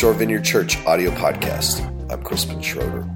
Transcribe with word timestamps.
Shore 0.00 0.14
Vineyard 0.14 0.44
Church 0.44 0.82
audio 0.86 1.10
podcast. 1.10 1.84
I'm 2.10 2.22
Crispin 2.22 2.62
Schroeder. 2.62 3.06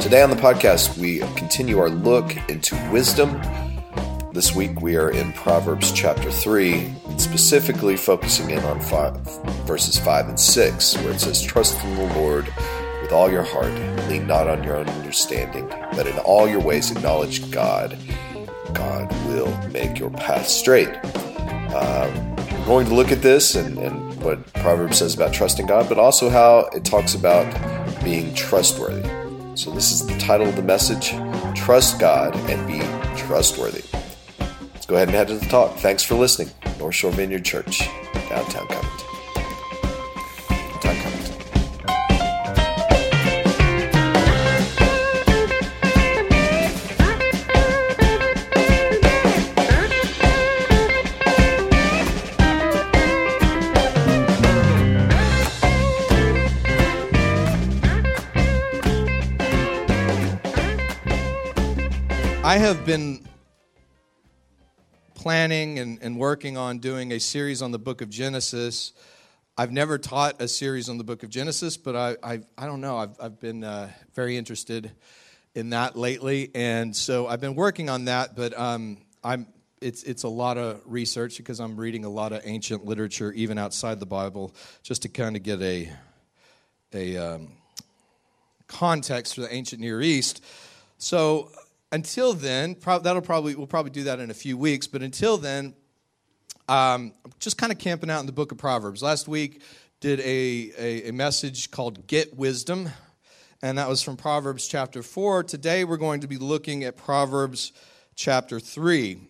Today 0.00 0.20
on 0.20 0.30
the 0.30 0.36
podcast, 0.36 0.98
we 0.98 1.20
continue 1.36 1.78
our 1.78 1.88
look 1.88 2.36
into 2.50 2.74
wisdom. 2.90 3.40
This 4.32 4.52
week, 4.52 4.82
we 4.82 4.96
are 4.96 5.12
in 5.12 5.32
Proverbs 5.34 5.92
chapter 5.92 6.28
3, 6.28 6.92
specifically 7.18 7.96
focusing 7.96 8.50
in 8.50 8.58
on 8.64 8.80
five, 8.80 9.16
verses 9.64 9.96
5 9.96 10.30
and 10.30 10.40
6, 10.40 10.96
where 10.96 11.12
it 11.12 11.20
says, 11.20 11.40
Trust 11.40 11.80
in 11.84 11.94
the 11.94 12.12
Lord 12.14 12.52
with 13.00 13.12
all 13.12 13.30
your 13.30 13.44
heart, 13.44 13.72
lean 14.08 14.26
not 14.26 14.48
on 14.48 14.64
your 14.64 14.74
own 14.74 14.88
understanding, 14.88 15.68
but 15.92 16.08
in 16.08 16.18
all 16.18 16.48
your 16.48 16.60
ways 16.60 16.90
acknowledge 16.90 17.48
God. 17.52 17.96
God 18.74 19.08
will 19.28 19.56
make 19.68 20.00
your 20.00 20.10
path 20.10 20.48
straight. 20.48 20.88
Um, 21.76 22.34
we're 22.34 22.66
going 22.66 22.86
to 22.88 22.94
look 22.96 23.12
at 23.12 23.22
this 23.22 23.54
and, 23.54 23.78
and 23.78 24.07
what 24.28 24.52
Proverbs 24.52 24.98
says 24.98 25.14
about 25.14 25.32
trusting 25.32 25.64
God, 25.64 25.88
but 25.88 25.98
also 25.98 26.28
how 26.28 26.68
it 26.74 26.84
talks 26.84 27.14
about 27.14 27.46
being 28.04 28.34
trustworthy. 28.34 29.02
So, 29.54 29.70
this 29.70 29.90
is 29.90 30.06
the 30.06 30.16
title 30.18 30.46
of 30.46 30.54
the 30.54 30.62
message 30.62 31.14
Trust 31.56 31.98
God 31.98 32.36
and 32.50 32.66
Be 32.66 32.80
Trustworthy. 33.16 33.82
Let's 34.74 34.84
go 34.84 34.96
ahead 34.96 35.08
and 35.08 35.16
head 35.16 35.28
to 35.28 35.38
the 35.38 35.46
talk. 35.46 35.76
Thanks 35.76 36.02
for 36.02 36.14
listening. 36.14 36.50
North 36.78 36.94
Shore 36.94 37.10
Vineyard 37.10 37.44
Church, 37.44 37.80
downtown 38.28 38.68
Covington. 38.68 39.07
I 62.48 62.56
have 62.56 62.86
been 62.86 63.28
planning 65.14 65.80
and, 65.80 65.98
and 66.00 66.18
working 66.18 66.56
on 66.56 66.78
doing 66.78 67.12
a 67.12 67.20
series 67.20 67.60
on 67.60 67.72
the 67.72 67.78
book 67.78 68.00
of 68.00 68.08
Genesis. 68.08 68.94
I've 69.58 69.70
never 69.70 69.98
taught 69.98 70.40
a 70.40 70.48
series 70.48 70.88
on 70.88 70.96
the 70.96 71.04
book 71.04 71.22
of 71.22 71.28
Genesis, 71.28 71.76
but 71.76 71.94
I, 71.94 72.16
I, 72.22 72.40
I 72.56 72.64
don't 72.64 72.80
know. 72.80 72.96
I've, 72.96 73.20
I've 73.20 73.38
been 73.38 73.64
uh, 73.64 73.90
very 74.14 74.38
interested 74.38 74.90
in 75.54 75.68
that 75.70 75.94
lately. 75.94 76.50
And 76.54 76.96
so 76.96 77.26
I've 77.26 77.42
been 77.42 77.54
working 77.54 77.90
on 77.90 78.06
that, 78.06 78.34
but 78.34 78.58
um, 78.58 78.96
I'm, 79.22 79.46
it's, 79.82 80.02
it's 80.04 80.22
a 80.22 80.28
lot 80.30 80.56
of 80.56 80.80
research 80.86 81.36
because 81.36 81.60
I'm 81.60 81.76
reading 81.76 82.06
a 82.06 82.10
lot 82.10 82.32
of 82.32 82.40
ancient 82.44 82.86
literature, 82.86 83.30
even 83.32 83.58
outside 83.58 84.00
the 84.00 84.06
Bible, 84.06 84.54
just 84.82 85.02
to 85.02 85.10
kind 85.10 85.36
of 85.36 85.42
get 85.42 85.60
a, 85.60 85.92
a 86.94 87.16
um, 87.18 87.48
context 88.68 89.34
for 89.34 89.42
the 89.42 89.52
ancient 89.52 89.82
Near 89.82 90.00
East. 90.00 90.42
So 90.96 91.50
until 91.92 92.32
then, 92.32 92.74
pro- 92.74 92.98
that'll 92.98 93.22
probably 93.22 93.54
we'll 93.54 93.66
probably 93.66 93.90
do 93.90 94.04
that 94.04 94.20
in 94.20 94.30
a 94.30 94.34
few 94.34 94.56
weeks. 94.56 94.86
But 94.86 95.02
until 95.02 95.36
then, 95.36 95.74
um, 96.68 97.12
just 97.38 97.58
kind 97.58 97.72
of 97.72 97.78
camping 97.78 98.10
out 98.10 98.20
in 98.20 98.26
the 98.26 98.32
book 98.32 98.52
of 98.52 98.58
Proverbs. 98.58 99.02
Last 99.02 99.28
week 99.28 99.62
did 100.00 100.20
a, 100.20 100.72
a, 100.78 101.08
a 101.08 101.12
message 101.12 101.70
called 101.70 102.06
"Get 102.06 102.36
Wisdom," 102.36 102.90
and 103.62 103.78
that 103.78 103.88
was 103.88 104.02
from 104.02 104.16
Proverbs 104.16 104.68
chapter 104.68 105.02
four. 105.02 105.42
Today 105.42 105.84
we're 105.84 105.96
going 105.96 106.20
to 106.20 106.28
be 106.28 106.38
looking 106.38 106.84
at 106.84 106.96
Proverbs 106.96 107.72
chapter 108.14 108.60
three. 108.60 109.28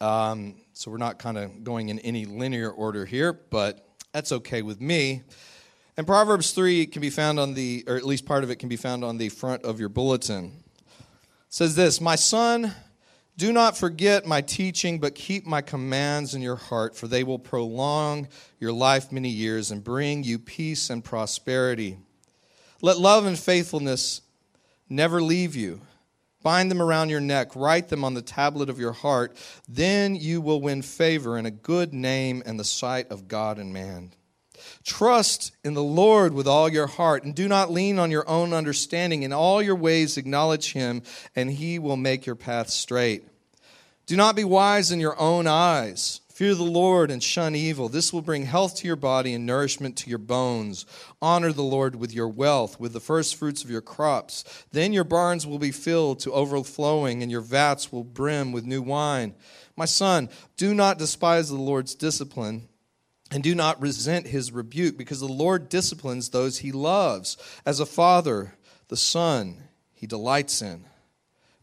Um, 0.00 0.56
so 0.72 0.90
we're 0.90 0.98
not 0.98 1.18
kind 1.18 1.38
of 1.38 1.64
going 1.64 1.88
in 1.88 1.98
any 2.00 2.26
linear 2.26 2.70
order 2.70 3.06
here, 3.06 3.32
but 3.32 3.86
that's 4.12 4.30
okay 4.32 4.62
with 4.62 4.80
me. 4.80 5.22
And 5.96 6.06
Proverbs 6.06 6.52
3 6.52 6.86
can 6.86 7.00
be 7.00 7.08
found 7.08 7.40
on 7.40 7.54
the, 7.54 7.82
or 7.86 7.96
at 7.96 8.04
least 8.04 8.26
part 8.26 8.44
of 8.44 8.50
it 8.50 8.56
can 8.56 8.68
be 8.68 8.76
found 8.76 9.02
on 9.02 9.16
the 9.16 9.30
front 9.30 9.64
of 9.64 9.80
your 9.80 9.88
bulletin. 9.88 10.62
Says 11.48 11.74
this 11.76 12.00
My 12.00 12.16
son, 12.16 12.74
do 13.36 13.52
not 13.52 13.76
forget 13.76 14.26
my 14.26 14.40
teaching, 14.40 14.98
but 14.98 15.14
keep 15.14 15.44
my 15.46 15.60
commands 15.60 16.34
in 16.34 16.40
your 16.40 16.56
heart, 16.56 16.96
for 16.96 17.06
they 17.06 17.22
will 17.22 17.38
prolong 17.38 18.28
your 18.58 18.72
life 18.72 19.12
many 19.12 19.28
years 19.28 19.70
and 19.70 19.84
bring 19.84 20.24
you 20.24 20.38
peace 20.38 20.88
and 20.88 21.04
prosperity. 21.04 21.98
Let 22.80 22.98
love 22.98 23.26
and 23.26 23.38
faithfulness 23.38 24.22
never 24.88 25.20
leave 25.20 25.54
you. 25.54 25.82
Bind 26.42 26.70
them 26.70 26.80
around 26.80 27.10
your 27.10 27.20
neck, 27.20 27.56
write 27.56 27.88
them 27.88 28.04
on 28.04 28.14
the 28.14 28.22
tablet 28.22 28.70
of 28.70 28.78
your 28.78 28.92
heart. 28.92 29.36
Then 29.68 30.14
you 30.14 30.40
will 30.40 30.60
win 30.60 30.80
favor 30.80 31.36
and 31.36 31.46
a 31.46 31.50
good 31.50 31.92
name 31.92 32.42
in 32.46 32.56
the 32.56 32.64
sight 32.64 33.10
of 33.10 33.28
God 33.28 33.58
and 33.58 33.72
man. 33.72 34.12
Trust 34.86 35.50
in 35.64 35.74
the 35.74 35.82
Lord 35.82 36.32
with 36.32 36.46
all 36.46 36.68
your 36.68 36.86
heart, 36.86 37.24
and 37.24 37.34
do 37.34 37.48
not 37.48 37.72
lean 37.72 37.98
on 37.98 38.12
your 38.12 38.26
own 38.28 38.52
understanding. 38.52 39.24
In 39.24 39.32
all 39.32 39.60
your 39.60 39.74
ways, 39.74 40.16
acknowledge 40.16 40.74
him, 40.74 41.02
and 41.34 41.50
he 41.50 41.80
will 41.80 41.96
make 41.96 42.24
your 42.24 42.36
path 42.36 42.70
straight. 42.70 43.24
Do 44.06 44.14
not 44.14 44.36
be 44.36 44.44
wise 44.44 44.92
in 44.92 45.00
your 45.00 45.18
own 45.18 45.48
eyes. 45.48 46.20
Fear 46.28 46.54
the 46.54 46.62
Lord 46.62 47.10
and 47.10 47.20
shun 47.20 47.56
evil. 47.56 47.88
This 47.88 48.12
will 48.12 48.22
bring 48.22 48.44
health 48.44 48.76
to 48.76 48.86
your 48.86 48.94
body 48.94 49.34
and 49.34 49.44
nourishment 49.44 49.96
to 49.96 50.08
your 50.08 50.20
bones. 50.20 50.86
Honor 51.20 51.50
the 51.50 51.62
Lord 51.62 51.96
with 51.96 52.14
your 52.14 52.28
wealth, 52.28 52.78
with 52.78 52.92
the 52.92 53.00
first 53.00 53.34
fruits 53.34 53.64
of 53.64 53.70
your 53.70 53.80
crops. 53.80 54.44
Then 54.70 54.92
your 54.92 55.02
barns 55.02 55.48
will 55.48 55.58
be 55.58 55.72
filled 55.72 56.20
to 56.20 56.32
overflowing, 56.32 57.24
and 57.24 57.32
your 57.32 57.40
vats 57.40 57.90
will 57.90 58.04
brim 58.04 58.52
with 58.52 58.64
new 58.64 58.82
wine. 58.82 59.34
My 59.76 59.86
son, 59.86 60.28
do 60.56 60.74
not 60.74 60.96
despise 60.96 61.48
the 61.48 61.56
Lord's 61.56 61.96
discipline 61.96 62.68
and 63.30 63.42
do 63.42 63.54
not 63.54 63.80
resent 63.80 64.28
his 64.28 64.52
rebuke, 64.52 64.96
because 64.96 65.20
the 65.20 65.26
Lord 65.26 65.68
disciplines 65.68 66.28
those 66.28 66.58
he 66.58 66.72
loves. 66.72 67.36
As 67.64 67.80
a 67.80 67.86
father, 67.86 68.54
the 68.88 68.96
son 68.96 69.64
he 69.92 70.06
delights 70.06 70.62
in. 70.62 70.84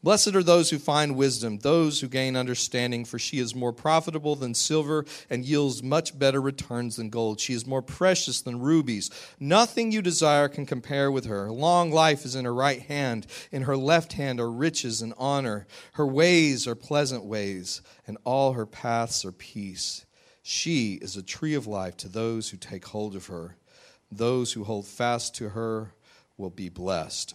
Blessed 0.04 0.36
are 0.36 0.44
those 0.44 0.70
who 0.70 0.80
find 0.80 1.16
wisdom, 1.16 1.60
those 1.60 2.02
who 2.02 2.10
gain 2.10 2.36
understanding, 2.36 3.06
for 3.06 3.18
she 3.18 3.40
is 3.40 3.56
more 3.56 3.72
profitable 3.72 4.36
than 4.36 4.54
silver 4.54 5.06
and 5.30 5.46
yields 5.46 5.82
much 5.82 6.20
better 6.20 6.42
returns 6.42 6.98
than 6.98 7.10
gold. 7.10 7.40
She 7.40 7.54
is 7.54 7.66
more 7.66 7.82
precious 7.82 8.42
than 8.42 8.60
rubies. 8.60 9.10
Nothing 9.40 9.94
you 9.94 10.02
desire 10.02 10.50
can 10.50 10.66
compare 10.66 11.10
with 11.10 11.24
her. 11.24 11.50
Long 11.50 11.90
life 11.90 12.26
is 12.26 12.36
in 12.36 12.44
her 12.44 12.54
right 12.54 12.82
hand, 12.82 13.26
in 13.50 13.62
her 13.62 13.78
left 13.78 14.12
hand 14.12 14.42
are 14.42 14.52
riches 14.52 15.02
and 15.02 15.14
honor. 15.18 15.66
Her 15.94 16.06
ways 16.06 16.68
are 16.68 16.76
pleasant 16.76 17.24
ways, 17.24 17.82
and 18.06 18.18
all 18.26 18.54
her 18.54 18.66
paths 18.66 19.24
are 19.24 19.32
peace. 19.32 20.06
She 20.44 20.96
is 20.96 21.16
a 21.16 21.24
tree 21.24 21.54
of 21.54 21.68
life 21.68 21.96
to 21.98 22.10
those 22.10 22.50
who 22.50 22.58
take 22.58 22.86
hold 22.86 23.16
of 23.16 23.28
her. 23.28 23.56
Those 24.12 24.52
who 24.52 24.66
hold 24.66 24.86
fast 24.86 25.36
to 25.36 25.50
her 25.50 25.94
will 26.38 26.50
be 26.50 26.68
blessed. 26.68 27.34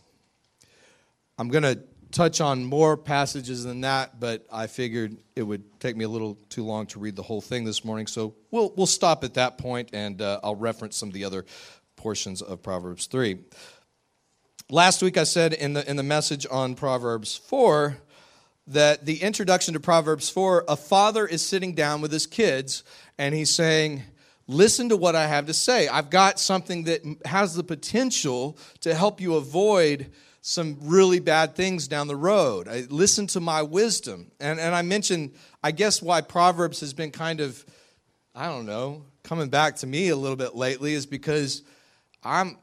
I'm 1.38 1.48
going 1.48 1.62
to 1.62 1.80
touch 2.12 2.40
on 2.40 2.64
more 2.64 2.96
passages 2.96 3.64
than 3.64 3.80
that, 3.80 4.20
but 4.20 4.46
I 4.52 4.66
figured 4.66 5.16
it 5.34 5.42
would 5.42 5.80
take 5.80 5.96
me 5.96 6.04
a 6.04 6.08
little 6.08 6.38
too 6.50 6.64
long 6.64 6.86
to 6.88 6.98
read 6.98 7.16
the 7.16 7.22
whole 7.22 7.40
thing 7.40 7.64
this 7.64 7.82
morning. 7.82 8.06
So 8.06 8.34
we'll, 8.50 8.72
we'll 8.76 8.86
stop 8.86 9.24
at 9.24 9.34
that 9.34 9.56
point 9.56 9.90
and 9.94 10.20
uh, 10.20 10.40
I'll 10.42 10.54
reference 10.54 10.96
some 10.96 11.08
of 11.08 11.14
the 11.14 11.24
other 11.24 11.46
portions 11.96 12.42
of 12.42 12.62
Proverbs 12.62 13.06
3. 13.06 13.38
Last 14.70 15.02
week 15.02 15.16
I 15.16 15.24
said 15.24 15.54
in 15.54 15.72
the, 15.72 15.88
in 15.88 15.96
the 15.96 16.02
message 16.02 16.46
on 16.50 16.74
Proverbs 16.74 17.36
4 17.36 17.96
that 18.68 19.06
the 19.06 19.22
introduction 19.22 19.74
to 19.74 19.80
Proverbs 19.80 20.28
4, 20.28 20.64
a 20.68 20.76
father 20.76 21.26
is 21.26 21.44
sitting 21.44 21.74
down 21.74 22.00
with 22.00 22.12
his 22.12 22.26
kids 22.26 22.84
and 23.18 23.34
he's 23.34 23.50
saying, 23.50 24.02
Listen 24.50 24.88
to 24.88 24.96
what 24.96 25.14
I 25.14 25.26
have 25.26 25.44
to 25.46 25.54
say. 25.54 25.88
I've 25.88 26.08
got 26.08 26.40
something 26.40 26.84
that 26.84 27.02
has 27.26 27.54
the 27.54 27.62
potential 27.62 28.56
to 28.80 28.94
help 28.94 29.20
you 29.20 29.34
avoid 29.34 30.10
some 30.40 30.78
really 30.80 31.20
bad 31.20 31.54
things 31.54 31.86
down 31.86 32.06
the 32.06 32.16
road. 32.16 32.66
I, 32.66 32.86
listen 32.88 33.26
to 33.28 33.40
my 33.40 33.60
wisdom. 33.60 34.30
And, 34.40 34.58
and 34.58 34.74
I 34.74 34.80
mentioned, 34.80 35.34
I 35.62 35.72
guess, 35.72 36.00
why 36.00 36.22
Proverbs 36.22 36.80
has 36.80 36.94
been 36.94 37.10
kind 37.10 37.42
of, 37.42 37.62
I 38.34 38.46
don't 38.46 38.64
know, 38.64 39.04
coming 39.22 39.50
back 39.50 39.76
to 39.76 39.86
me 39.86 40.08
a 40.08 40.16
little 40.16 40.36
bit 40.36 40.54
lately 40.54 40.94
is 40.94 41.04
because 41.04 41.62
I'm, 42.24 42.56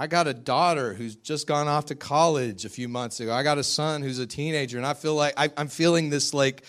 I 0.00 0.06
got 0.06 0.28
a 0.28 0.34
daughter 0.34 0.94
who's 0.94 1.16
just 1.16 1.48
gone 1.48 1.66
off 1.66 1.86
to 1.86 1.96
college 1.96 2.64
a 2.64 2.68
few 2.68 2.88
months 2.88 3.18
ago. 3.18 3.32
I 3.34 3.42
got 3.42 3.58
a 3.58 3.64
son 3.64 4.00
who's 4.00 4.20
a 4.20 4.28
teenager, 4.28 4.76
and 4.76 4.86
I 4.86 4.94
feel 4.94 5.16
like 5.16 5.34
I, 5.36 5.50
I'm 5.56 5.66
feeling 5.66 6.08
this 6.08 6.32
like 6.32 6.62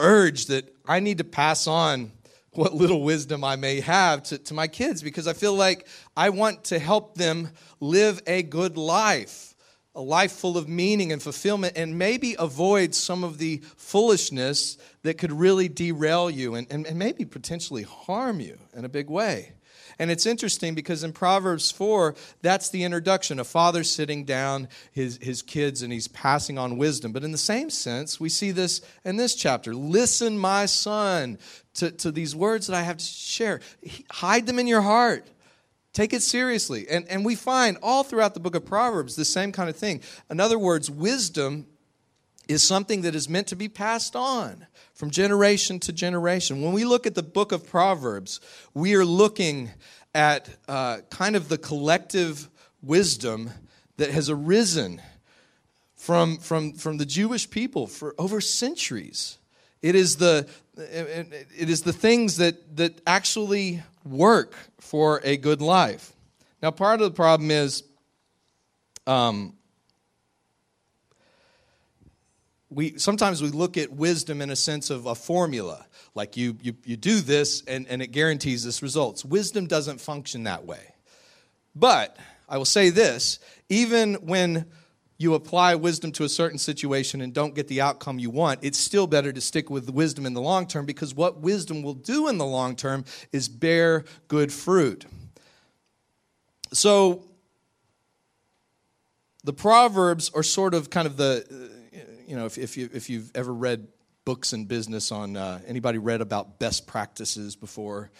urge 0.00 0.46
that 0.46 0.74
I 0.84 0.98
need 0.98 1.18
to 1.18 1.24
pass 1.24 1.68
on 1.68 2.10
what 2.50 2.74
little 2.74 3.02
wisdom 3.02 3.44
I 3.44 3.54
may 3.54 3.80
have 3.80 4.24
to, 4.24 4.38
to 4.38 4.54
my 4.54 4.66
kids 4.66 5.02
because 5.02 5.28
I 5.28 5.34
feel 5.34 5.54
like 5.54 5.86
I 6.16 6.30
want 6.30 6.64
to 6.64 6.80
help 6.80 7.14
them 7.14 7.50
live 7.78 8.20
a 8.26 8.42
good 8.42 8.76
life, 8.76 9.54
a 9.94 10.00
life 10.00 10.32
full 10.32 10.58
of 10.58 10.68
meaning 10.68 11.12
and 11.12 11.22
fulfillment, 11.22 11.74
and 11.76 11.96
maybe 11.96 12.34
avoid 12.40 12.92
some 12.92 13.22
of 13.22 13.38
the 13.38 13.62
foolishness 13.76 14.78
that 15.02 15.18
could 15.18 15.32
really 15.32 15.68
derail 15.68 16.28
you 16.28 16.56
and, 16.56 16.66
and, 16.70 16.86
and 16.88 16.98
maybe 16.98 17.24
potentially 17.24 17.84
harm 17.84 18.40
you 18.40 18.58
in 18.74 18.84
a 18.84 18.88
big 18.88 19.08
way. 19.08 19.52
And 19.98 20.10
it's 20.10 20.26
interesting 20.26 20.74
because 20.74 21.04
in 21.04 21.12
Proverbs 21.12 21.70
4, 21.70 22.14
that's 22.42 22.70
the 22.70 22.84
introduction. 22.84 23.38
A 23.38 23.44
father 23.44 23.84
sitting 23.84 24.24
down 24.24 24.68
his, 24.92 25.18
his 25.22 25.42
kids 25.42 25.82
and 25.82 25.92
he's 25.92 26.08
passing 26.08 26.58
on 26.58 26.76
wisdom. 26.76 27.12
But 27.12 27.24
in 27.24 27.32
the 27.32 27.38
same 27.38 27.70
sense, 27.70 28.18
we 28.18 28.28
see 28.28 28.50
this 28.50 28.80
in 29.04 29.16
this 29.16 29.34
chapter. 29.34 29.74
Listen, 29.74 30.38
my 30.38 30.66
son, 30.66 31.38
to, 31.74 31.90
to 31.90 32.10
these 32.10 32.34
words 32.34 32.66
that 32.66 32.76
I 32.76 32.82
have 32.82 32.98
to 32.98 33.04
share. 33.04 33.60
Hide 34.10 34.46
them 34.46 34.58
in 34.58 34.66
your 34.66 34.82
heart. 34.82 35.28
Take 35.92 36.12
it 36.12 36.22
seriously. 36.22 36.88
And, 36.88 37.06
and 37.08 37.24
we 37.24 37.36
find 37.36 37.78
all 37.80 38.02
throughout 38.02 38.34
the 38.34 38.40
book 38.40 38.56
of 38.56 38.64
Proverbs 38.64 39.14
the 39.14 39.24
same 39.24 39.52
kind 39.52 39.70
of 39.70 39.76
thing. 39.76 40.00
In 40.28 40.40
other 40.40 40.58
words, 40.58 40.90
wisdom 40.90 41.66
is 42.48 42.62
something 42.62 43.02
that 43.02 43.14
is 43.14 43.28
meant 43.28 43.46
to 43.48 43.56
be 43.56 43.68
passed 43.68 44.14
on 44.14 44.66
from 44.92 45.10
generation 45.10 45.80
to 45.80 45.92
generation. 45.92 46.62
When 46.62 46.72
we 46.72 46.84
look 46.84 47.06
at 47.06 47.14
the 47.14 47.22
book 47.22 47.52
of 47.52 47.66
Proverbs, 47.66 48.40
we 48.74 48.94
are 48.94 49.04
looking 49.04 49.70
at 50.14 50.48
uh, 50.68 50.98
kind 51.10 51.36
of 51.36 51.48
the 51.48 51.58
collective 51.58 52.48
wisdom 52.82 53.50
that 53.96 54.10
has 54.10 54.30
arisen 54.30 55.00
from, 55.96 56.36
from, 56.38 56.74
from 56.74 56.98
the 56.98 57.06
Jewish 57.06 57.48
people 57.48 57.86
for 57.86 58.14
over 58.18 58.40
centuries. 58.40 59.38
It 59.82 59.94
is 59.94 60.16
the, 60.16 60.46
it 60.76 61.68
is 61.68 61.82
the 61.82 61.92
things 61.92 62.36
that, 62.36 62.76
that 62.76 63.00
actually 63.06 63.82
work 64.04 64.54
for 64.80 65.20
a 65.24 65.36
good 65.36 65.60
life. 65.60 66.12
Now, 66.62 66.70
part 66.70 67.00
of 67.00 67.10
the 67.10 67.16
problem 67.16 67.50
is 67.50 67.82
um, 69.06 69.54
we 72.74 72.98
sometimes 72.98 73.42
we 73.42 73.48
look 73.48 73.76
at 73.76 73.92
wisdom 73.92 74.40
in 74.40 74.50
a 74.50 74.56
sense 74.56 74.90
of 74.90 75.06
a 75.06 75.14
formula. 75.14 75.86
Like 76.14 76.36
you 76.36 76.56
you, 76.60 76.74
you 76.84 76.96
do 76.96 77.20
this 77.20 77.62
and, 77.66 77.86
and 77.88 78.02
it 78.02 78.08
guarantees 78.08 78.64
this 78.64 78.82
results. 78.82 79.24
Wisdom 79.24 79.66
doesn't 79.66 80.00
function 80.00 80.44
that 80.44 80.64
way. 80.64 80.94
But 81.74 82.16
i 82.46 82.58
will 82.58 82.66
say 82.66 82.90
this 82.90 83.38
even 83.70 84.14
when 84.14 84.66
you 85.16 85.34
apply 85.34 85.74
wisdom 85.76 86.10
to 86.12 86.24
a 86.24 86.28
certain 86.28 86.58
situation 86.58 87.20
and 87.20 87.32
don't 87.32 87.54
get 87.54 87.68
the 87.68 87.80
outcome 87.80 88.18
you 88.18 88.30
want, 88.30 88.60
it's 88.62 88.78
still 88.78 89.06
better 89.06 89.32
to 89.32 89.40
stick 89.40 89.70
with 89.70 89.88
wisdom 89.90 90.26
in 90.26 90.34
the 90.34 90.40
long 90.40 90.66
term 90.66 90.84
because 90.84 91.14
what 91.14 91.40
wisdom 91.40 91.82
will 91.82 91.94
do 91.94 92.28
in 92.28 92.36
the 92.36 92.44
long 92.44 92.74
term 92.74 93.04
is 93.32 93.48
bear 93.48 94.04
good 94.28 94.52
fruit. 94.52 95.06
So, 96.72 97.24
the 99.44 99.52
Proverbs 99.52 100.30
are 100.34 100.42
sort 100.42 100.74
of 100.74 100.90
kind 100.90 101.06
of 101.06 101.16
the, 101.16 101.70
you 102.26 102.36
know, 102.36 102.46
if, 102.46 102.58
if, 102.58 102.76
you, 102.76 102.88
if 102.92 103.10
you've 103.10 103.30
ever 103.34 103.52
read 103.52 103.86
books 104.24 104.52
in 104.52 104.64
business 104.64 105.12
on, 105.12 105.36
uh, 105.36 105.60
anybody 105.66 105.98
read 105.98 106.20
about 106.20 106.58
best 106.58 106.86
practices 106.86 107.56
before? 107.56 108.10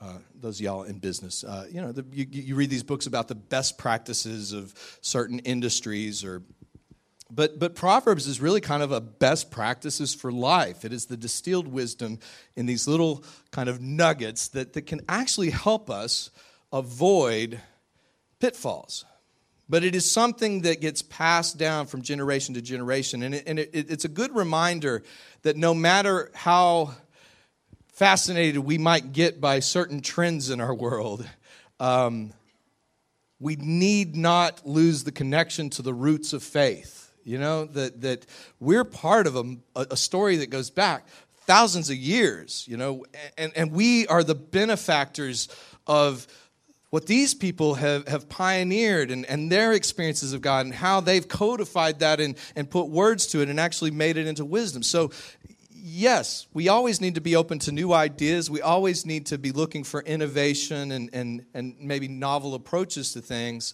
Uh, 0.00 0.18
those 0.40 0.60
y'all 0.60 0.82
in 0.82 0.98
business, 0.98 1.44
uh, 1.44 1.64
you 1.70 1.80
know, 1.80 1.92
the, 1.92 2.04
you, 2.12 2.26
you 2.28 2.54
read 2.56 2.68
these 2.68 2.82
books 2.82 3.06
about 3.06 3.28
the 3.28 3.36
best 3.36 3.78
practices 3.78 4.52
of 4.52 4.74
certain 5.00 5.38
industries 5.40 6.24
or 6.24 6.42
but, 7.34 7.58
but 7.58 7.74
Proverbs 7.74 8.26
is 8.26 8.42
really 8.42 8.60
kind 8.60 8.82
of 8.82 8.92
a 8.92 9.00
best 9.00 9.50
practices 9.50 10.14
for 10.14 10.30
life. 10.30 10.84
It 10.84 10.92
is 10.92 11.06
the 11.06 11.16
distilled 11.16 11.66
wisdom 11.66 12.18
in 12.56 12.66
these 12.66 12.86
little 12.86 13.24
kind 13.50 13.70
of 13.70 13.80
nuggets 13.80 14.48
that, 14.48 14.74
that 14.74 14.82
can 14.82 15.00
actually 15.08 15.48
help 15.48 15.88
us 15.88 16.30
avoid 16.72 17.58
pitfalls. 18.38 19.06
But 19.72 19.84
it 19.84 19.94
is 19.94 20.10
something 20.10 20.60
that 20.62 20.82
gets 20.82 21.00
passed 21.00 21.56
down 21.56 21.86
from 21.86 22.02
generation 22.02 22.56
to 22.56 22.60
generation. 22.60 23.22
And, 23.22 23.34
it, 23.34 23.44
and 23.46 23.58
it, 23.58 23.70
it's 23.72 24.04
a 24.04 24.08
good 24.08 24.36
reminder 24.36 25.02
that 25.44 25.56
no 25.56 25.72
matter 25.72 26.30
how 26.34 26.90
fascinated 27.94 28.58
we 28.58 28.76
might 28.76 29.14
get 29.14 29.40
by 29.40 29.60
certain 29.60 30.02
trends 30.02 30.50
in 30.50 30.60
our 30.60 30.74
world, 30.74 31.26
um, 31.80 32.34
we 33.40 33.56
need 33.56 34.14
not 34.14 34.60
lose 34.66 35.04
the 35.04 35.12
connection 35.12 35.70
to 35.70 35.80
the 35.80 35.94
roots 35.94 36.34
of 36.34 36.42
faith. 36.42 37.10
You 37.24 37.38
know, 37.38 37.64
that, 37.64 38.02
that 38.02 38.26
we're 38.60 38.84
part 38.84 39.26
of 39.26 39.36
a, 39.36 39.56
a 39.74 39.96
story 39.96 40.36
that 40.36 40.50
goes 40.50 40.68
back 40.68 41.06
thousands 41.46 41.88
of 41.88 41.96
years, 41.96 42.66
you 42.68 42.76
know, 42.76 43.06
and, 43.38 43.52
and 43.56 43.72
we 43.72 44.06
are 44.08 44.22
the 44.22 44.34
benefactors 44.34 45.48
of 45.86 46.26
what 46.92 47.06
these 47.06 47.32
people 47.32 47.76
have, 47.76 48.06
have 48.06 48.28
pioneered 48.28 49.10
and, 49.10 49.24
and 49.24 49.50
their 49.50 49.72
experiences 49.72 50.34
of 50.34 50.42
God 50.42 50.66
and 50.66 50.74
how 50.74 51.00
they've 51.00 51.26
codified 51.26 52.00
that 52.00 52.20
and, 52.20 52.36
and 52.54 52.68
put 52.68 52.88
words 52.90 53.26
to 53.28 53.40
it 53.40 53.48
and 53.48 53.58
actually 53.58 53.90
made 53.90 54.18
it 54.18 54.26
into 54.26 54.44
wisdom. 54.44 54.82
So 54.82 55.10
yes, 55.72 56.46
we 56.52 56.68
always 56.68 57.00
need 57.00 57.14
to 57.14 57.22
be 57.22 57.34
open 57.34 57.58
to 57.60 57.72
new 57.72 57.94
ideas. 57.94 58.50
We 58.50 58.60
always 58.60 59.06
need 59.06 59.24
to 59.28 59.38
be 59.38 59.52
looking 59.52 59.84
for 59.84 60.02
innovation 60.02 60.92
and, 60.92 61.08
and, 61.14 61.46
and 61.54 61.76
maybe 61.80 62.08
novel 62.08 62.54
approaches 62.54 63.14
to 63.14 63.22
things. 63.22 63.72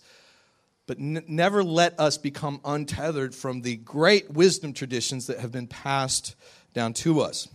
But 0.87 0.99
n- 1.00 1.25
never 1.26 1.65
let 1.65 1.99
us 1.99 2.19
become 2.19 2.61
untethered 2.65 3.35
from 3.35 3.62
the 3.62 3.75
great 3.79 4.31
wisdom 4.31 4.73
traditions 4.73 5.26
that 5.26 5.41
have 5.41 5.50
been 5.50 5.67
passed 5.67 6.37
down 6.73 6.93
to 6.93 7.23
us. 7.23 7.49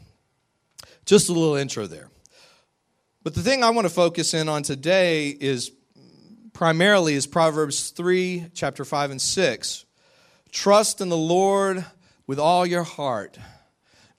Just 1.05 1.29
a 1.29 1.31
little 1.31 1.55
intro 1.55 1.87
there. 1.87 2.09
But 3.23 3.35
the 3.35 3.41
thing 3.41 3.63
I 3.63 3.69
want 3.69 3.85
to 3.87 3.93
focus 3.93 4.33
in 4.33 4.49
on 4.49 4.63
today 4.63 5.29
is 5.29 5.71
primarily 6.51 7.13
is 7.13 7.25
Proverbs 7.25 7.91
3, 7.91 8.47
chapter 8.53 8.83
5 8.83 9.11
and 9.11 9.21
6. 9.21 9.85
Trust 10.51 10.99
in 10.99 11.07
the 11.07 11.17
Lord 11.17 11.85
with 12.27 12.37
all 12.37 12.65
your 12.65 12.83
heart 12.83 13.37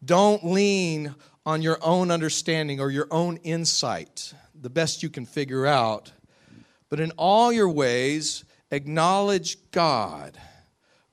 don't 0.04 0.44
lean 0.44 1.14
on 1.46 1.62
your 1.62 1.78
own 1.82 2.10
understanding 2.10 2.80
or 2.80 2.90
your 2.90 3.06
own 3.10 3.38
insight, 3.38 4.34
the 4.54 4.68
best 4.68 5.02
you 5.02 5.08
can 5.08 5.24
figure 5.24 5.66
out. 5.66 6.12
But 6.90 7.00
in 7.00 7.10
all 7.12 7.52
your 7.52 7.70
ways, 7.70 8.44
acknowledge 8.70 9.70
God 9.70 10.38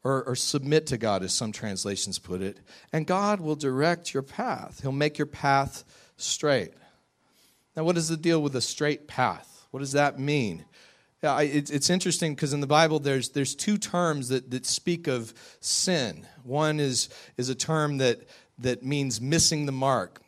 or, 0.04 0.24
or, 0.24 0.36
submit 0.36 0.88
to 0.88 0.98
God, 0.98 1.24
as 1.24 1.32
some 1.32 1.52
translations 1.52 2.20
put 2.20 2.42
it, 2.42 2.58
and 2.92 3.06
God 3.06 3.40
will 3.40 3.56
direct 3.56 4.14
your 4.14 4.24
path. 4.24 4.82
He'll 4.82 4.92
make 4.92 5.18
your 5.18 5.28
path 5.28 5.84
straight. 6.18 6.74
Now, 7.76 7.84
what 7.84 7.98
is 7.98 8.10
the 8.10 8.18
deal 8.18 8.42
with 8.42 8.56
a 8.56 8.62
straight 8.62 9.08
path? 9.08 9.68
What 9.72 9.80
does 9.80 9.94
that 9.94 10.20
mean? 10.20 10.66
It's 11.24 11.90
interesting 11.90 12.34
because 12.34 12.52
in 12.52 12.62
the 12.62 12.68
Bible 12.68 13.00
there's, 13.00 13.30
there's 13.30 13.54
two 13.54 13.78
terms 13.78 14.30
that, 14.30 14.50
that 14.52 14.66
speak 14.66 15.08
of 15.08 15.34
sin. 15.60 16.26
One 16.44 16.80
is, 16.80 17.10
is 17.38 17.50
a 17.50 17.56
term 17.56 17.98
that, 18.00 18.22
that 18.58 18.84
means 18.84 19.22
missing 19.22 19.66
the 19.66 19.72
mark. 19.72 20.22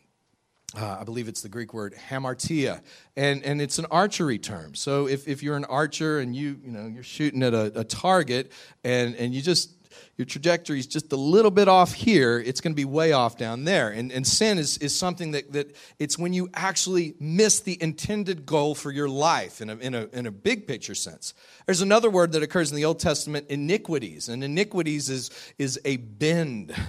Uh, 0.75 0.97
I 1.01 1.03
believe 1.03 1.27
it's 1.27 1.41
the 1.41 1.49
Greek 1.49 1.71
word 1.71 1.93
hamartia, 2.09 2.81
and 3.15 3.43
and 3.43 3.61
it's 3.61 3.77
an 3.77 3.85
archery 3.91 4.39
term. 4.39 4.73
So 4.73 5.07
if, 5.07 5.27
if 5.27 5.43
you're 5.43 5.55
an 5.55 5.65
archer 5.65 6.17
and 6.17 6.35
you 6.35 6.59
you 6.65 6.71
know 6.71 6.88
you're 6.88 7.03
shooting 7.03 7.43
at 7.43 7.53
a, 7.53 7.81
a 7.81 7.83
target 7.83 8.51
and 8.83 9.15
and 9.15 9.35
you 9.35 9.43
just 9.43 9.69
your 10.17 10.25
trajectory 10.25 10.77
is 10.77 10.86
just 10.86 11.12
a 11.12 11.15
little 11.15 11.50
bit 11.50 11.67
off 11.67 11.93
here, 11.93 12.39
it's 12.39 12.62
going 12.62 12.74
to 12.74 12.75
be 12.75 12.86
way 12.86 13.13
off 13.13 13.36
down 13.36 13.63
there. 13.63 13.89
And, 13.89 14.12
and 14.12 14.25
sin 14.25 14.60
is, 14.60 14.77
is 14.77 14.96
something 14.96 15.32
that, 15.32 15.51
that 15.53 15.75
it's 15.98 16.20
when 16.20 16.34
you 16.34 16.50
actually 16.53 17.15
miss 17.20 17.62
the 17.62 17.82
intended 17.82 18.46
goal 18.46 18.75
for 18.75 18.91
your 18.91 19.10
life 19.10 19.60
in 19.60 19.72
a, 19.72 19.75
in, 19.77 19.96
a, 19.96 20.08
in 20.13 20.27
a 20.27 20.32
big 20.32 20.67
picture 20.67 20.93
sense. 20.93 21.34
There's 21.65 21.82
another 21.82 22.12
word 22.12 22.34
that 22.34 22.43
occurs 22.43 22.70
in 22.70 22.75
the 22.75 22.86
Old 22.86 23.00
Testament, 23.00 23.48
iniquities. 23.50 24.29
And 24.29 24.43
iniquities 24.43 25.10
is, 25.10 25.32
is 25.58 25.79
a 25.84 25.98
bend 25.98 26.75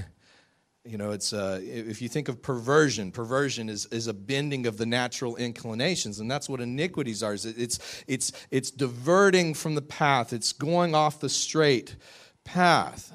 you 0.86 0.98
know, 0.98 1.12
it's 1.12 1.32
uh, 1.32 1.60
if 1.62 2.02
you 2.02 2.10
think 2.10 2.28
of 2.28 2.42
perversion, 2.42 3.10
perversion 3.10 3.70
is, 3.70 3.86
is 3.86 4.06
a 4.06 4.12
bending 4.12 4.66
of 4.66 4.76
the 4.76 4.84
natural 4.84 5.34
inclinations, 5.36 6.20
and 6.20 6.30
that's 6.30 6.46
what 6.46 6.60
iniquities 6.60 7.22
are. 7.22 7.32
It's, 7.32 8.04
it's, 8.06 8.32
it's 8.50 8.70
diverting 8.70 9.54
from 9.54 9.76
the 9.76 9.82
path, 9.82 10.34
it's 10.34 10.52
going 10.52 10.94
off 10.94 11.20
the 11.20 11.30
straight 11.30 11.96
path. 12.44 13.12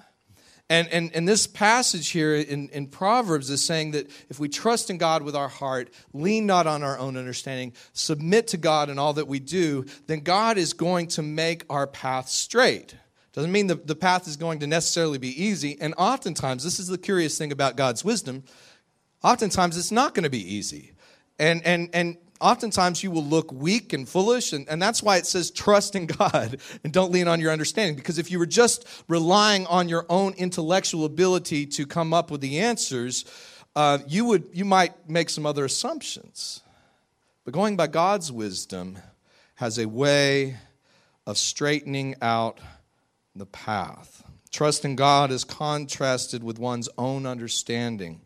And, 0.72 0.88
and, 0.90 1.12
and 1.16 1.28
this 1.28 1.48
passage 1.48 2.10
here 2.10 2.36
in, 2.36 2.70
in 2.70 2.88
Proverbs 2.88 3.50
is 3.50 3.64
saying 3.64 3.92
that 3.92 4.08
if 4.30 4.40
we 4.40 4.48
trust 4.50 4.92
in 4.92 5.00
God 5.00 5.24
with 5.24 5.36
our 5.36 5.48
heart, 5.48 5.90
lean 6.14 6.46
not 6.46 6.68
on 6.68 6.84
our 6.84 6.98
own 7.00 7.18
understanding, 7.18 7.74
submit 7.94 8.48
to 8.50 8.58
God 8.58 8.90
in 8.90 9.00
all 9.00 9.14
that 9.14 9.28
we 9.28 9.40
do, 9.40 9.86
then 10.06 10.20
God 10.20 10.60
is 10.60 10.74
going 10.74 11.08
to 11.08 11.24
make 11.24 11.66
our 11.72 11.88
path 11.88 12.30
straight. 12.30 12.96
Doesn't 13.34 13.52
mean 13.52 13.66
the, 13.66 13.76
the 13.76 13.96
path 13.96 14.28
is 14.28 14.38
going 14.38 14.60
to 14.60 14.68
necessarily 14.68 15.18
be 15.18 15.44
easy. 15.44 15.76
And 15.82 15.96
oftentimes, 15.98 16.64
this 16.64 16.80
is 16.80 16.88
the 16.88 16.98
curious 17.00 17.36
thing 17.36 17.52
about 17.52 17.76
God's 17.76 18.06
wisdom, 18.06 18.44
oftentimes 19.24 19.76
it's 19.76 19.92
not 19.92 20.14
going 20.14 20.24
to 20.24 20.30
be 20.30 20.56
easy. 20.56 20.92
And, 21.40 21.66
and, 21.66 21.90
and 21.94 22.18
oftentimes 22.42 23.04
you 23.04 23.12
will 23.12 23.24
look 23.24 23.52
weak 23.52 23.94
and 23.94 24.08
foolish. 24.08 24.54
And, 24.54 24.68
and 24.70 24.82
that's 24.82 25.04
why 25.04 25.18
it 25.18 25.26
says 25.26 25.52
trust 25.52 25.96
in 25.96 26.06
God 26.06 26.60
and 26.84 26.94
don't 26.94 27.12
lean 27.12 27.28
on 27.28 27.40
your 27.40 27.52
understanding. 27.52 27.96
Because 27.96 28.18
if 28.18 28.32
you 28.32 28.40
were 28.40 28.46
just 28.46 28.88
relying 29.08 29.66
on 29.68 29.90
your 29.90 30.06
own 30.10 30.34
intellectual 30.34 31.06
ability 31.06 31.66
to 31.68 31.86
come 31.86 32.14
up 32.14 32.32
with 32.32 32.42
the 32.42 32.60
answers, 32.60 33.26
uh, 33.76 34.00
you, 34.08 34.26
would, 34.26 34.50
you 34.54 34.66
might 34.66 35.10
make 35.10 35.30
some 35.30 35.46
other 35.46 35.66
assumptions. 35.66 36.62
But 37.46 37.54
going 37.54 37.76
by 37.76 37.88
God's 37.88 38.32
wisdom 38.32 39.00
has 39.56 39.78
a 39.78 39.88
way 39.88 40.58
of 41.26 41.38
straightening 41.38 42.16
out 42.22 42.60
the 43.36 43.46
path. 43.46 44.24
Trust 44.52 44.84
in 44.84 44.96
God 44.96 45.32
is 45.32 45.44
contrasted 45.44 46.44
with 46.44 46.58
one's 46.58 46.90
own 46.98 47.26
understanding. 47.26 48.22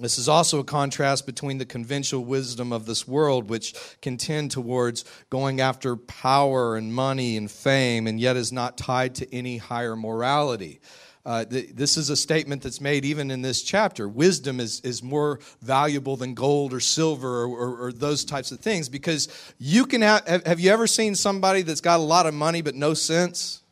This 0.00 0.18
is 0.18 0.28
also 0.28 0.60
a 0.60 0.64
contrast 0.64 1.26
between 1.26 1.58
the 1.58 1.66
conventional 1.66 2.24
wisdom 2.24 2.72
of 2.72 2.86
this 2.86 3.08
world, 3.08 3.48
which 3.48 3.74
can 4.00 4.16
tend 4.16 4.52
towards 4.52 5.04
going 5.28 5.60
after 5.60 5.96
power 5.96 6.76
and 6.76 6.94
money 6.94 7.36
and 7.36 7.50
fame, 7.50 8.06
and 8.06 8.20
yet 8.20 8.36
is 8.36 8.52
not 8.52 8.78
tied 8.78 9.16
to 9.16 9.34
any 9.34 9.56
higher 9.56 9.96
morality. 9.96 10.80
Uh, 11.26 11.44
th- 11.44 11.70
this 11.74 11.96
is 11.96 12.10
a 12.10 12.16
statement 12.16 12.62
that's 12.62 12.80
made 12.80 13.04
even 13.04 13.30
in 13.30 13.42
this 13.42 13.62
chapter. 13.62 14.08
Wisdom 14.08 14.60
is, 14.60 14.80
is 14.80 15.02
more 15.02 15.40
valuable 15.60 16.16
than 16.16 16.32
gold 16.32 16.72
or 16.72 16.80
silver 16.80 17.42
or, 17.42 17.48
or, 17.48 17.86
or 17.86 17.92
those 17.92 18.24
types 18.24 18.52
of 18.52 18.60
things 18.60 18.88
because 18.88 19.28
you 19.58 19.84
can 19.84 20.00
have, 20.00 20.24
have 20.46 20.60
you 20.60 20.70
ever 20.70 20.86
seen 20.86 21.14
somebody 21.14 21.62
that's 21.62 21.82
got 21.82 21.98
a 21.98 22.02
lot 22.02 22.24
of 22.26 22.34
money 22.34 22.62
but 22.62 22.74
no 22.74 22.94
sense? 22.94 23.62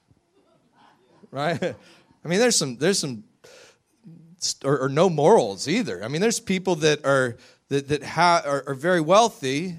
Right? 1.30 1.62
I 2.24 2.28
mean, 2.28 2.40
there's 2.40 2.56
some, 2.56 2.76
there's 2.76 2.98
some, 2.98 3.24
or, 4.64 4.78
or 4.78 4.88
no 4.88 5.08
morals 5.08 5.68
either. 5.68 6.04
I 6.04 6.08
mean, 6.08 6.20
there's 6.20 6.40
people 6.40 6.76
that 6.76 7.04
are, 7.04 7.36
that, 7.68 7.88
that 7.88 8.02
ha- 8.02 8.42
are, 8.44 8.64
are 8.66 8.74
very 8.74 9.00
wealthy, 9.00 9.76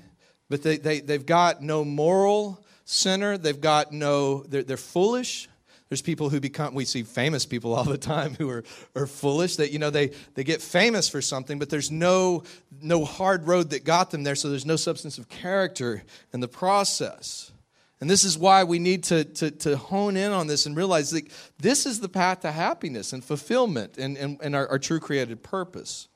but 0.49 0.63
they, 0.63 0.77
they, 0.77 0.99
they've 0.99 1.25
got 1.25 1.61
no 1.61 1.83
moral 1.83 2.63
center. 2.85 3.37
They've 3.37 3.59
got 3.59 3.91
no, 3.91 4.43
they're, 4.43 4.63
they're 4.63 4.77
foolish. 4.77 5.49
There's 5.89 6.01
people 6.01 6.29
who 6.29 6.41
become, 6.41 6.73
we 6.73 6.83
see 6.83 7.03
famous 7.03 7.45
people 7.45 7.73
all 7.73 7.85
the 7.85 7.97
time 7.97 8.35
who 8.35 8.49
are, 8.49 8.63
are 8.93 9.07
foolish, 9.07 9.55
that, 9.55 9.71
you 9.71 9.79
know, 9.79 9.89
they, 9.89 10.11
they 10.35 10.43
get 10.43 10.61
famous 10.61 11.07
for 11.07 11.21
something, 11.21 11.59
but 11.59 11.69
there's 11.69 11.91
no, 11.91 12.43
no 12.81 13.05
hard 13.05 13.47
road 13.47 13.69
that 13.69 13.85
got 13.85 14.11
them 14.11 14.23
there, 14.23 14.35
so 14.35 14.49
there's 14.49 14.65
no 14.65 14.75
substance 14.75 15.17
of 15.17 15.29
character 15.29 16.03
in 16.33 16.41
the 16.41 16.47
process. 16.47 17.53
And 17.99 18.09
this 18.09 18.23
is 18.23 18.37
why 18.37 18.63
we 18.63 18.77
need 18.77 19.03
to, 19.05 19.23
to, 19.23 19.49
to 19.51 19.77
hone 19.77 20.17
in 20.17 20.31
on 20.31 20.47
this 20.47 20.65
and 20.65 20.75
realize 20.75 21.11
that 21.11 21.31
this 21.57 21.85
is 21.85 21.99
the 21.99 22.09
path 22.09 22.41
to 22.41 22.51
happiness 22.51 23.11
and 23.11 23.23
fulfillment 23.23 23.97
and, 23.97 24.17
and, 24.17 24.39
and 24.41 24.55
our, 24.55 24.67
our 24.67 24.79
true 24.79 24.99
created 24.99 25.41
purpose. 25.41 26.07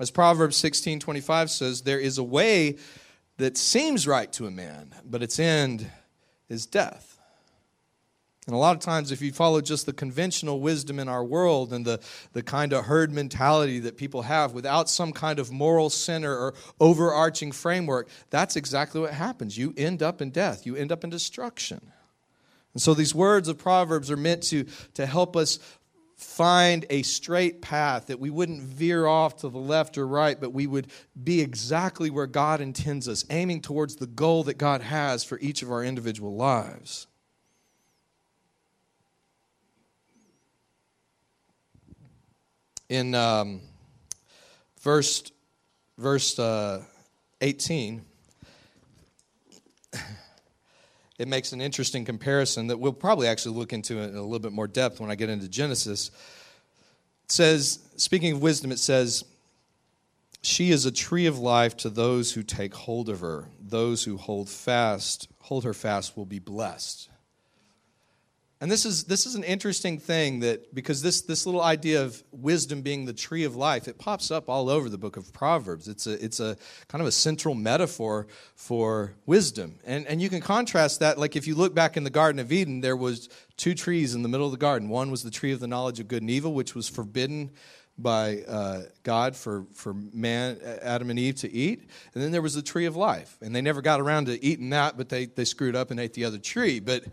As 0.00 0.10
Proverbs 0.10 0.56
16 0.56 1.00
25 1.00 1.50
says, 1.50 1.82
there 1.82 2.00
is 2.00 2.18
a 2.18 2.24
way 2.24 2.76
that 3.36 3.56
seems 3.56 4.06
right 4.06 4.32
to 4.32 4.46
a 4.46 4.50
man, 4.50 4.94
but 5.04 5.22
its 5.22 5.38
end 5.38 5.88
is 6.48 6.66
death. 6.66 7.17
And 8.48 8.54
a 8.54 8.58
lot 8.58 8.74
of 8.74 8.80
times, 8.80 9.12
if 9.12 9.20
you 9.20 9.30
follow 9.30 9.60
just 9.60 9.84
the 9.84 9.92
conventional 9.92 10.58
wisdom 10.58 10.98
in 10.98 11.06
our 11.06 11.22
world 11.22 11.70
and 11.70 11.84
the, 11.84 12.00
the 12.32 12.42
kind 12.42 12.72
of 12.72 12.86
herd 12.86 13.12
mentality 13.12 13.78
that 13.80 13.98
people 13.98 14.22
have 14.22 14.54
without 14.54 14.88
some 14.88 15.12
kind 15.12 15.38
of 15.38 15.52
moral 15.52 15.90
center 15.90 16.34
or 16.34 16.54
overarching 16.80 17.52
framework, 17.52 18.08
that's 18.30 18.56
exactly 18.56 19.02
what 19.02 19.12
happens. 19.12 19.58
You 19.58 19.74
end 19.76 20.02
up 20.02 20.22
in 20.22 20.30
death, 20.30 20.64
you 20.64 20.76
end 20.76 20.90
up 20.90 21.04
in 21.04 21.10
destruction. 21.10 21.92
And 22.72 22.80
so, 22.80 22.94
these 22.94 23.14
words 23.14 23.48
of 23.48 23.58
Proverbs 23.58 24.10
are 24.10 24.16
meant 24.16 24.44
to, 24.44 24.64
to 24.94 25.04
help 25.04 25.36
us 25.36 25.58
find 26.16 26.86
a 26.88 27.02
straight 27.02 27.60
path, 27.60 28.06
that 28.06 28.18
we 28.18 28.30
wouldn't 28.30 28.62
veer 28.62 29.06
off 29.06 29.36
to 29.40 29.50
the 29.50 29.58
left 29.58 29.98
or 29.98 30.06
right, 30.06 30.40
but 30.40 30.54
we 30.54 30.66
would 30.66 30.86
be 31.22 31.42
exactly 31.42 32.08
where 32.08 32.26
God 32.26 32.62
intends 32.62 33.08
us, 33.08 33.26
aiming 33.28 33.60
towards 33.60 33.96
the 33.96 34.06
goal 34.06 34.44
that 34.44 34.56
God 34.56 34.80
has 34.80 35.22
for 35.22 35.38
each 35.40 35.60
of 35.60 35.70
our 35.70 35.84
individual 35.84 36.34
lives. 36.34 37.08
In 42.88 43.14
um, 43.14 43.60
verse 44.80 45.30
verse 45.96 46.38
uh, 46.38 46.82
18 47.40 48.04
it 51.18 51.26
makes 51.26 51.52
an 51.52 51.60
interesting 51.60 52.04
comparison 52.04 52.68
that 52.68 52.78
we'll 52.78 52.92
probably 52.92 53.26
actually 53.26 53.56
look 53.56 53.72
into 53.72 53.98
in 53.98 54.14
a 54.14 54.22
little 54.22 54.38
bit 54.38 54.52
more 54.52 54.68
depth 54.68 55.00
when 55.00 55.10
I 55.10 55.16
get 55.16 55.28
into 55.28 55.48
Genesis. 55.48 56.10
It 57.24 57.32
says, 57.32 57.80
speaking 57.96 58.34
of 58.34 58.42
wisdom, 58.42 58.70
it 58.70 58.78
says, 58.78 59.24
She 60.42 60.70
is 60.70 60.86
a 60.86 60.92
tree 60.92 61.26
of 61.26 61.38
life 61.38 61.76
to 61.78 61.90
those 61.90 62.32
who 62.32 62.44
take 62.44 62.72
hold 62.72 63.08
of 63.08 63.20
her. 63.20 63.46
Those 63.60 64.04
who 64.04 64.16
hold 64.16 64.48
fast, 64.48 65.28
hold 65.40 65.64
her 65.64 65.74
fast, 65.74 66.16
will 66.16 66.24
be 66.24 66.38
blessed. 66.38 67.10
And 68.60 68.68
this 68.68 68.84
is, 68.84 69.04
this 69.04 69.24
is 69.24 69.36
an 69.36 69.44
interesting 69.44 69.98
thing 69.98 70.40
that 70.40 70.74
because 70.74 71.00
this, 71.00 71.20
this 71.20 71.46
little 71.46 71.62
idea 71.62 72.02
of 72.02 72.20
wisdom 72.32 72.82
being 72.82 73.04
the 73.04 73.12
tree 73.12 73.44
of 73.44 73.54
life, 73.54 73.86
it 73.86 73.98
pops 73.98 74.32
up 74.32 74.48
all 74.48 74.68
over 74.68 74.88
the 74.88 74.98
book 74.98 75.16
of 75.16 75.32
Proverbs. 75.32 75.86
It's 75.86 76.08
a, 76.08 76.24
it's 76.24 76.40
a 76.40 76.56
kind 76.88 77.00
of 77.00 77.06
a 77.06 77.12
central 77.12 77.54
metaphor 77.54 78.26
for 78.56 79.14
wisdom. 79.26 79.78
And, 79.84 80.08
and 80.08 80.20
you 80.20 80.28
can 80.28 80.40
contrast 80.40 80.98
that, 81.00 81.18
like 81.18 81.36
if 81.36 81.46
you 81.46 81.54
look 81.54 81.72
back 81.72 81.96
in 81.96 82.02
the 82.02 82.10
Garden 82.10 82.40
of 82.40 82.50
Eden, 82.50 82.80
there 82.80 82.96
was 82.96 83.28
two 83.56 83.74
trees 83.74 84.16
in 84.16 84.22
the 84.22 84.28
middle 84.28 84.46
of 84.46 84.52
the 84.52 84.58
garden. 84.58 84.88
One 84.88 85.12
was 85.12 85.22
the 85.22 85.30
tree 85.30 85.52
of 85.52 85.60
the 85.60 85.68
knowledge 85.68 86.00
of 86.00 86.08
good 86.08 86.22
and 86.22 86.30
evil, 86.30 86.52
which 86.52 86.74
was 86.74 86.88
forbidden 86.88 87.50
by 87.96 88.42
uh, 88.48 88.82
God 89.02 89.36
for, 89.36 89.66
for 89.72 89.94
man, 89.94 90.58
Adam 90.82 91.10
and 91.10 91.18
Eve 91.18 91.36
to 91.36 91.52
eat. 91.52 91.88
And 92.14 92.22
then 92.22 92.32
there 92.32 92.42
was 92.42 92.54
the 92.54 92.62
tree 92.62 92.86
of 92.86 92.96
life. 92.96 93.36
And 93.40 93.54
they 93.54 93.60
never 93.60 93.82
got 93.82 94.00
around 94.00 94.26
to 94.26 94.44
eating 94.44 94.70
that, 94.70 94.96
but 94.96 95.08
they, 95.08 95.26
they 95.26 95.44
screwed 95.44 95.76
up 95.76 95.90
and 95.92 96.00
ate 96.00 96.14
the 96.14 96.24
other 96.24 96.38
tree. 96.38 96.80
But 96.80 97.04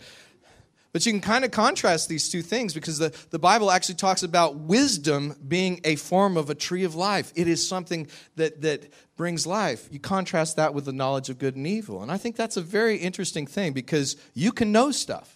but 0.95 1.05
you 1.05 1.11
can 1.11 1.19
kind 1.19 1.43
of 1.43 1.51
contrast 1.51 2.07
these 2.07 2.29
two 2.29 2.41
things 2.41 2.73
because 2.73 2.97
the, 2.97 3.13
the 3.29 3.37
Bible 3.37 3.69
actually 3.69 3.95
talks 3.95 4.23
about 4.23 4.55
wisdom 4.55 5.35
being 5.45 5.81
a 5.83 5.97
form 5.97 6.37
of 6.37 6.49
a 6.49 6.55
tree 6.55 6.85
of 6.85 6.95
life. 6.95 7.33
It 7.35 7.49
is 7.49 7.67
something 7.67 8.07
that, 8.37 8.61
that 8.61 8.93
brings 9.17 9.45
life. 9.45 9.89
You 9.91 9.99
contrast 9.99 10.55
that 10.55 10.73
with 10.73 10.85
the 10.85 10.93
knowledge 10.93 11.29
of 11.29 11.37
good 11.37 11.57
and 11.57 11.67
evil. 11.67 12.01
And 12.01 12.09
I 12.09 12.15
think 12.15 12.37
that's 12.37 12.55
a 12.55 12.61
very 12.61 12.95
interesting 12.95 13.45
thing 13.45 13.73
because 13.73 14.15
you 14.33 14.53
can 14.53 14.71
know 14.71 14.89
stuff, 14.91 15.35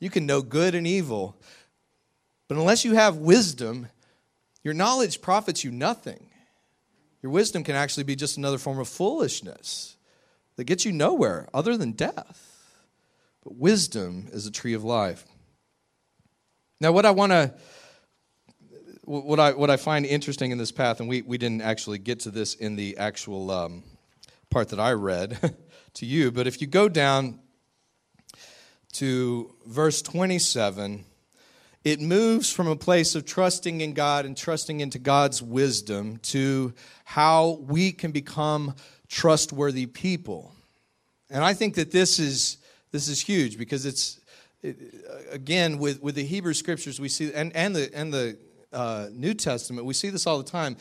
you 0.00 0.10
can 0.10 0.26
know 0.26 0.42
good 0.42 0.74
and 0.74 0.88
evil. 0.88 1.40
But 2.48 2.58
unless 2.58 2.84
you 2.84 2.96
have 2.96 3.16
wisdom, 3.18 3.86
your 4.64 4.74
knowledge 4.74 5.20
profits 5.20 5.62
you 5.62 5.70
nothing. 5.70 6.30
Your 7.22 7.30
wisdom 7.30 7.62
can 7.62 7.76
actually 7.76 8.02
be 8.02 8.16
just 8.16 8.38
another 8.38 8.58
form 8.58 8.80
of 8.80 8.88
foolishness 8.88 9.94
that 10.56 10.64
gets 10.64 10.84
you 10.84 10.90
nowhere 10.90 11.46
other 11.54 11.76
than 11.76 11.92
death. 11.92 12.55
But 13.46 13.58
wisdom 13.58 14.26
is 14.32 14.48
a 14.48 14.50
tree 14.50 14.74
of 14.74 14.82
life. 14.82 15.24
Now, 16.80 16.90
what 16.90 17.06
I 17.06 17.12
want 17.12 17.30
to 17.30 17.54
what 19.04 19.38
I 19.38 19.52
what 19.52 19.70
I 19.70 19.76
find 19.76 20.04
interesting 20.04 20.50
in 20.50 20.58
this 20.58 20.72
path, 20.72 20.98
and 20.98 21.08
we, 21.08 21.22
we 21.22 21.38
didn't 21.38 21.62
actually 21.62 21.98
get 21.98 22.18
to 22.20 22.32
this 22.32 22.54
in 22.54 22.74
the 22.74 22.96
actual 22.96 23.52
um, 23.52 23.84
part 24.50 24.70
that 24.70 24.80
I 24.80 24.94
read 24.94 25.38
to 25.94 26.06
you, 26.06 26.32
but 26.32 26.48
if 26.48 26.60
you 26.60 26.66
go 26.66 26.88
down 26.88 27.38
to 28.94 29.54
verse 29.64 30.02
27, 30.02 31.04
it 31.84 32.00
moves 32.00 32.52
from 32.52 32.66
a 32.66 32.74
place 32.74 33.14
of 33.14 33.26
trusting 33.26 33.80
in 33.80 33.94
God 33.94 34.26
and 34.26 34.36
trusting 34.36 34.80
into 34.80 34.98
God's 34.98 35.40
wisdom 35.40 36.16
to 36.24 36.74
how 37.04 37.60
we 37.60 37.92
can 37.92 38.10
become 38.10 38.74
trustworthy 39.06 39.86
people. 39.86 40.52
And 41.30 41.44
I 41.44 41.54
think 41.54 41.76
that 41.76 41.92
this 41.92 42.18
is 42.18 42.56
this 42.96 43.08
is 43.08 43.20
huge 43.20 43.58
because 43.58 43.84
it's, 43.84 44.18
it, 44.62 44.76
again, 45.30 45.78
with, 45.78 46.02
with 46.02 46.14
the 46.14 46.24
Hebrew 46.24 46.54
scriptures, 46.54 46.98
we 46.98 47.08
see, 47.08 47.30
and, 47.32 47.54
and 47.54 47.76
the, 47.76 47.94
and 47.94 48.12
the 48.12 48.38
uh, 48.72 49.08
New 49.12 49.34
Testament, 49.34 49.86
we 49.86 49.92
see 49.92 50.08
this 50.08 50.26
all 50.26 50.38
the 50.38 50.50
time. 50.50 50.78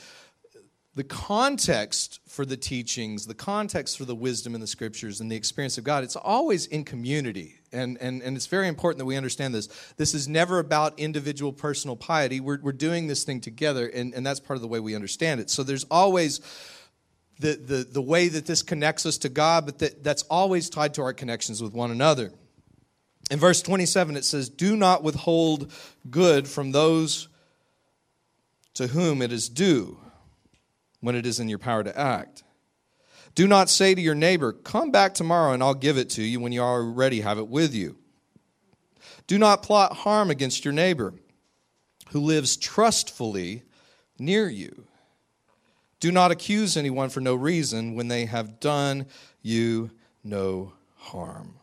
The 0.95 1.03
context 1.03 2.21
for 2.25 2.45
the 2.45 2.55
teachings, 2.55 3.27
the 3.27 3.33
context 3.33 3.97
for 3.97 4.05
the 4.05 4.15
wisdom 4.15 4.55
in 4.55 4.61
the 4.61 4.67
scriptures 4.67 5.19
and 5.19 5.29
the 5.29 5.35
experience 5.35 5.77
of 5.77 5.83
God, 5.83 6.05
it's 6.05 6.15
always 6.15 6.67
in 6.67 6.85
community. 6.85 7.55
And, 7.73 7.97
and, 7.99 8.23
and 8.23 8.37
it's 8.37 8.47
very 8.47 8.69
important 8.69 8.99
that 8.99 9.05
we 9.05 9.17
understand 9.17 9.53
this. 9.53 9.67
This 9.97 10.13
is 10.13 10.29
never 10.29 10.59
about 10.59 10.97
individual 10.97 11.51
personal 11.51 11.97
piety. 11.97 12.39
We're, 12.39 12.59
we're 12.61 12.71
doing 12.71 13.07
this 13.07 13.25
thing 13.25 13.41
together, 13.41 13.87
and, 13.87 14.13
and 14.13 14.25
that's 14.25 14.39
part 14.39 14.55
of 14.55 14.61
the 14.61 14.69
way 14.69 14.79
we 14.79 14.95
understand 14.95 15.41
it. 15.41 15.49
So 15.49 15.63
there's 15.63 15.83
always 15.91 16.39
the, 17.39 17.53
the, 17.55 17.75
the 17.83 18.01
way 18.01 18.27
that 18.29 18.45
this 18.45 18.61
connects 18.61 19.05
us 19.05 19.17
to 19.19 19.29
God, 19.29 19.65
but 19.65 19.79
that, 19.79 20.03
that's 20.03 20.23
always 20.23 20.69
tied 20.69 20.93
to 20.95 21.01
our 21.01 21.13
connections 21.13 21.61
with 21.61 21.73
one 21.73 21.91
another. 21.91 22.31
In 23.31 23.39
verse 23.39 23.61
27, 23.61 24.15
it 24.15 24.23
says, 24.23 24.49
Do 24.49 24.75
not 24.77 25.03
withhold 25.03 25.71
good 26.09 26.47
from 26.47 26.71
those 26.71 27.27
to 28.75 28.87
whom 28.87 29.21
it 29.21 29.31
is 29.31 29.49
due 29.49 29.97
when 31.01 31.15
it 31.15 31.25
is 31.25 31.39
in 31.39 31.49
your 31.49 31.59
power 31.59 31.83
to 31.83 31.97
act. 31.97 32.43
Do 33.33 33.47
not 33.47 33.69
say 33.69 33.93
to 33.93 34.01
your 34.01 34.15
neighbor, 34.15 34.53
Come 34.53 34.91
back 34.91 35.13
tomorrow 35.13 35.53
and 35.53 35.61
I'll 35.61 35.73
give 35.73 35.97
it 35.97 36.11
to 36.11 36.23
you 36.23 36.39
when 36.39 36.51
you 36.51 36.61
already 36.61 37.21
have 37.21 37.37
it 37.37 37.47
with 37.47 37.73
you. 37.73 37.97
Do 39.27 39.37
not 39.37 39.63
plot 39.63 39.93
harm 39.93 40.29
against 40.29 40.63
your 40.63 40.73
neighbor 40.73 41.13
who 42.11 42.19
lives 42.21 42.55
trustfully 42.55 43.63
near 44.19 44.47
you. 44.47 44.85
Do 46.05 46.11
not 46.11 46.29
accuse 46.29 46.77
anyone 46.77 47.09
for 47.09 47.19
no 47.19 47.33
reason 47.33 47.95
when 47.95 48.09
they 48.09 48.25
have 48.25 48.59
done 48.59 49.07
you 49.41 49.89
no 50.23 50.73
harm. 50.97 51.55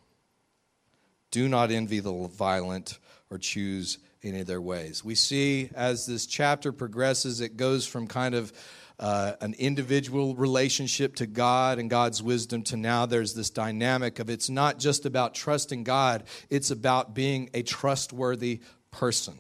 Do 1.31 1.49
not 1.49 1.71
envy 1.71 2.01
the 2.01 2.27
violent 2.27 2.99
or 3.31 3.39
choose 3.39 3.99
any 4.21 4.41
of 4.41 4.49
their 4.49 4.61
ways. 4.61 5.05
We 5.05 5.15
see 5.15 5.71
as 5.77 6.07
this 6.07 6.27
chapter 6.27 6.73
progresses, 6.73 7.41
it 7.41 7.57
goes 7.57 7.87
from 7.87 8.09
kind 8.09 8.35
of 8.35 8.53
uh, 8.99 9.35
an 9.41 9.55
individual 9.61 10.35
relationship 10.35 11.15
to 11.17 11.29
God 11.29 11.79
and 11.79 11.89
God's 11.89 12.21
wisdom 12.21 12.65
to 12.65 12.77
now 12.77 13.07
there's 13.07 13.35
this 13.35 13.49
dynamic 13.49 14.19
of 14.19 14.29
it's 14.29 14.51
not 14.51 14.81
just 14.81 15.07
about 15.07 15.37
trusting 15.37 15.85
God, 15.85 16.25
it's 16.51 16.73
about 16.73 17.15
being 17.15 17.49
a 17.55 17.63
trustworthy 17.63 18.61
person. 18.91 19.39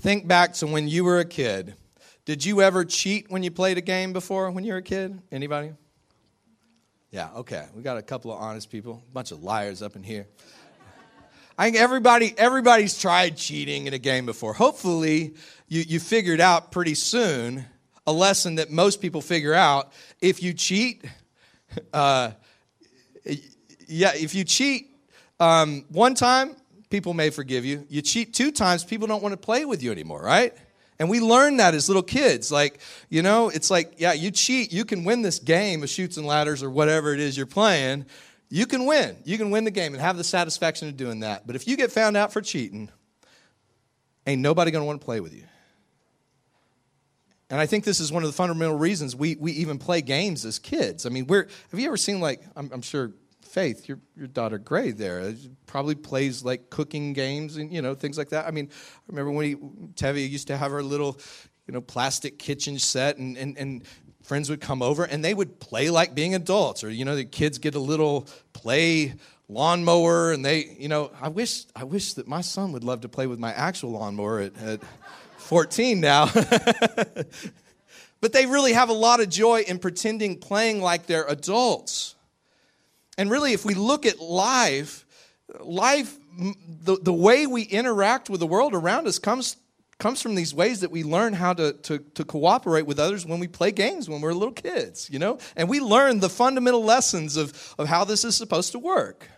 Think 0.00 0.26
back 0.26 0.54
to 0.54 0.66
when 0.66 0.88
you 0.88 1.04
were 1.04 1.20
a 1.20 1.24
kid 1.24 1.76
did 2.26 2.44
you 2.44 2.60
ever 2.60 2.84
cheat 2.84 3.30
when 3.30 3.44
you 3.44 3.52
played 3.52 3.78
a 3.78 3.80
game 3.80 4.12
before 4.12 4.50
when 4.50 4.64
you 4.64 4.72
were 4.72 4.80
a 4.80 4.82
kid? 4.82 5.22
Anybody? 5.30 5.72
Yeah, 7.12 7.30
okay. 7.36 7.66
We 7.72 7.82
got 7.82 7.98
a 7.98 8.02
couple 8.02 8.32
of 8.32 8.40
honest 8.40 8.68
people, 8.68 9.00
a 9.08 9.12
bunch 9.12 9.30
of 9.30 9.44
liars 9.44 9.80
up 9.80 9.94
in 9.94 10.02
here. 10.02 10.26
I 11.56 11.66
think 11.66 11.76
everybody, 11.76 12.34
everybody's 12.36 12.98
tried 12.98 13.36
cheating 13.36 13.86
in 13.86 13.94
a 13.94 13.98
game 13.98 14.26
before. 14.26 14.52
Hopefully, 14.54 15.34
you, 15.68 15.82
you 15.82 16.00
figured 16.00 16.40
out 16.40 16.72
pretty 16.72 16.94
soon 16.94 17.64
a 18.08 18.12
lesson 18.12 18.56
that 18.56 18.72
most 18.72 19.00
people 19.00 19.20
figure 19.20 19.54
out. 19.54 19.92
If 20.20 20.42
you 20.42 20.52
cheat, 20.52 21.04
uh, 21.92 22.32
yeah, 23.86 24.12
if 24.14 24.34
you 24.34 24.42
cheat 24.42 24.90
um, 25.38 25.84
one 25.90 26.16
time, 26.16 26.56
people 26.90 27.14
may 27.14 27.30
forgive 27.30 27.64
you. 27.64 27.86
You 27.88 28.02
cheat 28.02 28.34
two 28.34 28.50
times, 28.50 28.82
people 28.82 29.06
don't 29.06 29.22
want 29.22 29.32
to 29.32 29.38
play 29.38 29.64
with 29.64 29.80
you 29.80 29.92
anymore, 29.92 30.20
right? 30.20 30.52
And 30.98 31.10
we 31.10 31.20
learn 31.20 31.58
that 31.58 31.74
as 31.74 31.88
little 31.88 32.02
kids. 32.02 32.50
Like, 32.50 32.80
you 33.10 33.22
know, 33.22 33.48
it's 33.48 33.70
like, 33.70 33.94
yeah, 33.98 34.12
you 34.14 34.30
cheat, 34.30 34.72
you 34.72 34.84
can 34.84 35.04
win 35.04 35.22
this 35.22 35.38
game 35.38 35.82
of 35.82 35.90
Chutes 35.90 36.16
and 36.16 36.26
Ladders 36.26 36.62
or 36.62 36.70
whatever 36.70 37.12
it 37.12 37.20
is 37.20 37.36
you're 37.36 37.46
playing. 37.46 38.06
You 38.48 38.66
can 38.66 38.86
win. 38.86 39.16
You 39.24 39.36
can 39.38 39.50
win 39.50 39.64
the 39.64 39.70
game 39.70 39.92
and 39.92 40.00
have 40.00 40.16
the 40.16 40.24
satisfaction 40.24 40.88
of 40.88 40.96
doing 40.96 41.20
that. 41.20 41.46
But 41.46 41.56
if 41.56 41.68
you 41.68 41.76
get 41.76 41.92
found 41.92 42.16
out 42.16 42.32
for 42.32 42.40
cheating, 42.40 42.90
ain't 44.26 44.40
nobody 44.40 44.70
going 44.70 44.82
to 44.82 44.86
want 44.86 45.00
to 45.00 45.04
play 45.04 45.20
with 45.20 45.34
you. 45.34 45.44
And 47.50 47.60
I 47.60 47.66
think 47.66 47.84
this 47.84 48.00
is 48.00 48.10
one 48.10 48.22
of 48.22 48.28
the 48.28 48.36
fundamental 48.36 48.76
reasons 48.76 49.14
we, 49.14 49.36
we 49.36 49.52
even 49.52 49.78
play 49.78 50.00
games 50.00 50.44
as 50.44 50.58
kids. 50.58 51.06
I 51.06 51.10
mean, 51.10 51.26
we're, 51.26 51.46
have 51.70 51.78
you 51.78 51.86
ever 51.86 51.96
seen, 51.96 52.20
like, 52.20 52.42
I'm, 52.56 52.70
I'm 52.72 52.82
sure 52.82 53.12
Faith, 53.46 53.88
your, 53.88 53.98
your 54.16 54.26
daughter 54.26 54.58
Gray 54.58 54.90
there, 54.90 55.20
uh, 55.20 55.32
probably 55.66 55.94
plays 55.94 56.44
like 56.44 56.70
cooking 56.70 57.12
games 57.12 57.56
and, 57.56 57.72
you 57.72 57.82
know, 57.82 57.94
things 57.94 58.18
like 58.18 58.30
that. 58.30 58.46
I 58.46 58.50
mean, 58.50 58.68
I 58.72 59.02
remember 59.08 59.30
when 59.30 59.46
he, 59.46 59.54
Tevi 59.54 60.28
used 60.28 60.48
to 60.48 60.56
have 60.56 60.70
her 60.70 60.82
little, 60.82 61.18
you 61.66 61.72
know, 61.72 61.80
plastic 61.80 62.38
kitchen 62.38 62.78
set 62.78 63.16
and, 63.16 63.36
and, 63.36 63.56
and 63.56 63.84
friends 64.22 64.50
would 64.50 64.60
come 64.60 64.82
over 64.82 65.04
and 65.04 65.24
they 65.24 65.32
would 65.32 65.60
play 65.60 65.88
like 65.88 66.14
being 66.14 66.34
adults 66.34 66.82
or, 66.82 66.90
you 66.90 67.04
know, 67.04 67.16
the 67.16 67.24
kids 67.24 67.58
get 67.58 67.74
a 67.74 67.80
little 67.80 68.28
play 68.52 69.14
lawnmower 69.48 70.32
and 70.32 70.44
they, 70.44 70.76
you 70.78 70.88
know, 70.88 71.12
I 71.20 71.28
wish, 71.28 71.64
I 71.74 71.84
wish 71.84 72.14
that 72.14 72.26
my 72.26 72.40
son 72.40 72.72
would 72.72 72.84
love 72.84 73.02
to 73.02 73.08
play 73.08 73.26
with 73.26 73.38
my 73.38 73.52
actual 73.52 73.90
lawnmower 73.92 74.40
at, 74.40 74.58
at 74.58 74.80
14 75.38 76.00
now. 76.00 76.26
but 78.20 78.32
they 78.32 78.46
really 78.46 78.72
have 78.72 78.88
a 78.88 78.94
lot 78.94 79.20
of 79.20 79.28
joy 79.28 79.60
in 79.60 79.78
pretending 79.78 80.38
playing 80.38 80.80
like 80.80 81.06
they're 81.06 81.26
adults. 81.28 82.15
And 83.18 83.30
really, 83.30 83.52
if 83.52 83.64
we 83.64 83.74
look 83.74 84.04
at 84.06 84.20
life, 84.20 85.06
life, 85.60 86.16
the, 86.82 86.98
the 87.00 87.12
way 87.12 87.46
we 87.46 87.62
interact 87.62 88.28
with 88.28 88.40
the 88.40 88.46
world 88.46 88.74
around 88.74 89.06
us 89.06 89.18
comes, 89.18 89.56
comes 89.98 90.20
from 90.20 90.34
these 90.34 90.52
ways 90.52 90.80
that 90.80 90.90
we 90.90 91.02
learn 91.02 91.32
how 91.32 91.54
to, 91.54 91.72
to, 91.72 91.98
to 91.98 92.24
cooperate 92.24 92.86
with 92.86 92.98
others 92.98 93.24
when 93.24 93.40
we 93.40 93.48
play 93.48 93.72
games 93.72 94.08
when 94.08 94.20
we're 94.20 94.34
little 94.34 94.52
kids, 94.52 95.08
you 95.10 95.18
know? 95.18 95.38
And 95.56 95.68
we 95.68 95.80
learn 95.80 96.20
the 96.20 96.28
fundamental 96.28 96.84
lessons 96.84 97.36
of, 97.36 97.74
of 97.78 97.88
how 97.88 98.04
this 98.04 98.24
is 98.24 98.36
supposed 98.36 98.72
to 98.72 98.78
work. 98.78 99.30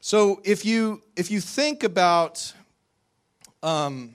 So 0.00 0.40
if 0.44 0.64
you, 0.64 1.02
if 1.16 1.30
you 1.30 1.40
think 1.40 1.82
about 1.82 2.52
um, 3.62 4.14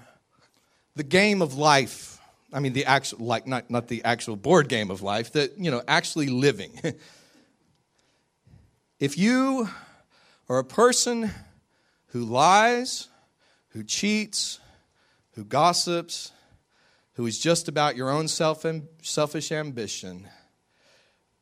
the 0.96 1.04
game 1.04 1.42
of 1.42 1.56
life, 1.56 2.20
I 2.52 2.60
mean 2.60 2.74
the 2.74 2.86
actual 2.86 3.26
like 3.26 3.46
not, 3.46 3.70
not 3.70 3.88
the 3.88 4.04
actual 4.04 4.36
board 4.36 4.70
game 4.70 4.90
of 4.90 5.02
life, 5.02 5.34
that 5.34 5.58
you 5.58 5.70
know, 5.70 5.84
actually 5.88 6.28
living. 6.28 6.72
If 9.00 9.18
you 9.18 9.70
are 10.50 10.58
a 10.58 10.64
person 10.64 11.32
who 12.08 12.26
lies, 12.26 13.08
who 13.70 13.84
cheats, 13.84 14.60
who 15.34 15.46
gossips, 15.46 16.34
who 17.14 17.26
is 17.26 17.40
just 17.40 17.70
about 17.70 17.96
your 17.96 18.10
own 18.10 18.28
self 18.28 18.66
selfish 19.02 19.54
ambition, 19.54 20.28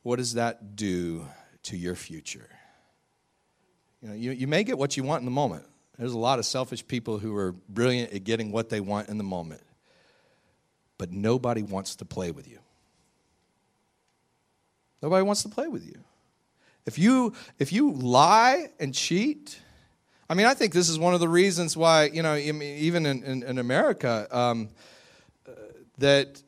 what 0.03 0.17
does 0.17 0.35
that 0.35 0.75
do 0.75 1.25
to 1.63 1.75
your 1.75 1.95
future? 1.95 2.47
You 4.01 4.09
know, 4.09 4.15
you, 4.15 4.31
you 4.31 4.47
may 4.47 4.63
get 4.63 4.77
what 4.77 4.95
you 4.95 5.03
want 5.03 5.21
in 5.21 5.25
the 5.25 5.31
moment. 5.31 5.65
There's 5.97 6.13
a 6.13 6.19
lot 6.19 6.37
of 6.37 6.45
selfish 6.45 6.85
people 6.85 7.17
who 7.17 7.35
are 7.35 7.53
brilliant 7.69 8.13
at 8.13 8.23
getting 8.23 8.51
what 8.51 8.69
they 8.69 8.81
want 8.81 9.09
in 9.09 9.17
the 9.17 9.23
moment. 9.23 9.63
But 10.99 11.11
nobody 11.11 11.63
wants 11.63 11.95
to 11.97 12.05
play 12.05 12.29
with 12.29 12.47
you. 12.47 12.59
Nobody 15.01 15.23
wants 15.23 15.41
to 15.43 15.49
play 15.49 15.67
with 15.67 15.85
you. 15.85 16.03
If 16.87 16.97
you 16.97 17.33
if 17.59 17.73
you 17.73 17.91
lie 17.91 18.69
and 18.79 18.93
cheat, 18.93 19.59
I 20.29 20.33
mean, 20.33 20.45
I 20.45 20.53
think 20.53 20.73
this 20.73 20.87
is 20.87 20.97
one 20.97 21.13
of 21.13 21.19
the 21.19 21.27
reasons 21.27 21.75
why 21.75 22.05
you 22.05 22.23
know 22.23 22.35
even 22.35 23.05
in, 23.05 23.23
in, 23.23 23.43
in 23.43 23.57
America 23.59 24.25
um, 24.31 24.69
uh, 25.47 25.51
that 25.97 26.41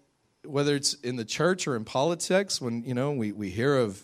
whether 0.46 0.76
it's 0.76 0.94
in 0.96 1.18
the 1.18 1.26
church 1.26 1.68
or 1.68 1.76
in 1.76 1.84
politics, 1.84 2.62
when 2.62 2.84
you 2.84 2.94
know 2.94 3.12
we, 3.12 3.34
we 3.34 3.50
hear 3.50 3.76
of 3.76 4.02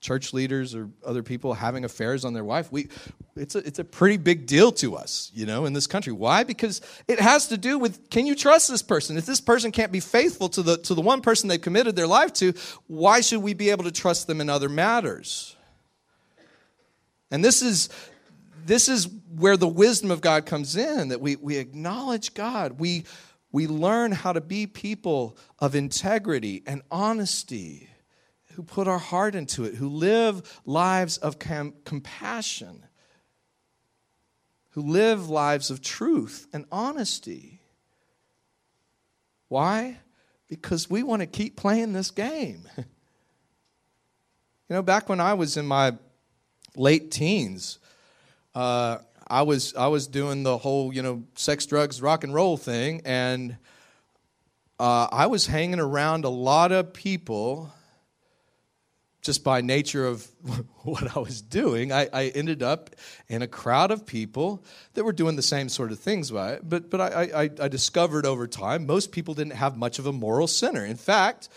church 0.00 0.32
leaders 0.32 0.74
or 0.74 0.88
other 1.04 1.22
people 1.22 1.52
having 1.52 1.84
affairs 1.84 2.24
on 2.24 2.32
their 2.32 2.44
wife, 2.44 2.72
we 2.72 2.88
it's 3.36 3.54
a, 3.54 3.58
it's 3.58 3.78
a 3.78 3.84
pretty 3.84 4.16
big 4.16 4.46
deal 4.46 4.72
to 4.72 4.96
us, 4.96 5.30
you 5.34 5.44
know, 5.44 5.66
in 5.66 5.74
this 5.74 5.86
country. 5.86 6.14
Why? 6.14 6.44
Because 6.44 6.80
it 7.06 7.20
has 7.20 7.48
to 7.48 7.58
do 7.58 7.78
with 7.78 8.08
can 8.08 8.26
you 8.26 8.34
trust 8.34 8.70
this 8.70 8.82
person? 8.82 9.18
If 9.18 9.26
this 9.26 9.42
person 9.42 9.70
can't 9.70 9.92
be 9.92 10.00
faithful 10.00 10.48
to 10.48 10.62
the 10.62 10.78
to 10.78 10.94
the 10.94 11.02
one 11.02 11.20
person 11.20 11.46
they've 11.46 11.60
committed 11.60 11.94
their 11.94 12.06
life 12.06 12.32
to, 12.34 12.54
why 12.86 13.20
should 13.20 13.42
we 13.42 13.52
be 13.52 13.68
able 13.68 13.84
to 13.84 13.92
trust 13.92 14.26
them 14.26 14.40
in 14.40 14.48
other 14.48 14.70
matters? 14.70 15.54
And 17.30 17.44
this 17.44 17.62
is 17.62 17.88
this 18.68 18.88
is 18.88 19.08
where 19.34 19.56
the 19.56 19.66
wisdom 19.66 20.10
of 20.10 20.20
God 20.20 20.46
comes 20.46 20.76
in 20.76 21.08
that 21.08 21.20
we, 21.20 21.36
we 21.36 21.56
acknowledge 21.56 22.34
God. 22.34 22.78
We, 22.78 23.04
we 23.50 23.66
learn 23.66 24.12
how 24.12 24.34
to 24.34 24.42
be 24.42 24.66
people 24.66 25.38
of 25.58 25.74
integrity 25.74 26.62
and 26.66 26.82
honesty, 26.90 27.88
who 28.54 28.62
put 28.62 28.86
our 28.86 28.98
heart 28.98 29.34
into 29.34 29.64
it, 29.64 29.74
who 29.74 29.88
live 29.88 30.60
lives 30.66 31.16
of 31.16 31.38
com- 31.38 31.72
compassion, 31.84 32.84
who 34.70 34.82
live 34.82 35.30
lives 35.30 35.70
of 35.70 35.80
truth 35.80 36.46
and 36.52 36.66
honesty. 36.70 37.62
Why? 39.48 39.96
Because 40.46 40.90
we 40.90 41.02
want 41.02 41.20
to 41.20 41.26
keep 41.26 41.56
playing 41.56 41.94
this 41.94 42.10
game. 42.10 42.68
you 42.76 42.84
know, 44.68 44.82
back 44.82 45.08
when 45.08 45.20
I 45.20 45.32
was 45.32 45.56
in 45.56 45.66
my 45.66 45.96
late 46.78 47.10
teens, 47.10 47.78
uh, 48.54 48.98
I 49.26 49.42
was 49.42 49.74
I 49.74 49.88
was 49.88 50.06
doing 50.06 50.42
the 50.42 50.56
whole 50.56 50.92
you 50.92 51.02
know 51.02 51.24
sex, 51.34 51.66
drugs, 51.66 52.00
rock 52.00 52.24
and 52.24 52.32
roll 52.32 52.56
thing, 52.56 53.02
and 53.04 53.56
uh, 54.78 55.08
I 55.10 55.26
was 55.26 55.46
hanging 55.46 55.80
around 55.80 56.24
a 56.24 56.30
lot 56.30 56.72
of 56.72 56.92
people. 56.92 57.72
Just 59.20 59.42
by 59.44 59.60
nature 59.60 60.06
of 60.06 60.26
what 60.84 61.14
I 61.14 61.18
was 61.18 61.42
doing, 61.42 61.92
I, 61.92 62.08
I, 62.12 62.24
ended 62.28 62.62
up 62.62 62.90
in 63.26 63.42
a 63.42 63.48
crowd 63.48 63.90
of 63.90 64.06
people 64.06 64.64
that 64.94 65.04
were 65.04 65.12
doing 65.12 65.34
the 65.34 65.42
same 65.42 65.68
sort 65.68 65.90
of 65.90 65.98
things. 65.98 66.30
But 66.30 66.88
but 66.88 67.00
I, 67.00 67.28
I, 67.34 67.50
I 67.60 67.68
discovered 67.68 68.24
over 68.24 68.46
time 68.46 68.86
most 68.86 69.10
people 69.10 69.34
didn't 69.34 69.54
have 69.54 69.76
much 69.76 69.98
of 69.98 70.06
a 70.06 70.12
moral 70.12 70.46
center. 70.46 70.86
In 70.86 70.96
fact, 70.96 71.48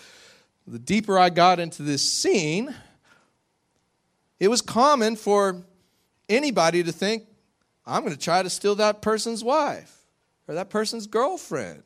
the 0.68 0.80
deeper 0.80 1.18
I 1.18 1.30
got 1.30 1.60
into 1.60 1.84
this 1.84 2.02
scene, 2.02 2.76
it 4.42 4.50
was 4.50 4.64
common 4.64 5.16
for 5.16 5.62
anybody 6.28 6.82
to 6.82 6.92
think, 6.92 7.28
I'm 7.86 8.02
going 8.02 8.12
to 8.12 8.20
try 8.20 8.42
to 8.42 8.50
steal 8.50 8.74
that 8.76 9.04
person's 9.04 9.44
wife 9.44 9.96
or 10.48 10.56
that 10.56 10.72
person's 10.72 11.06
girlfriend. 11.06 11.84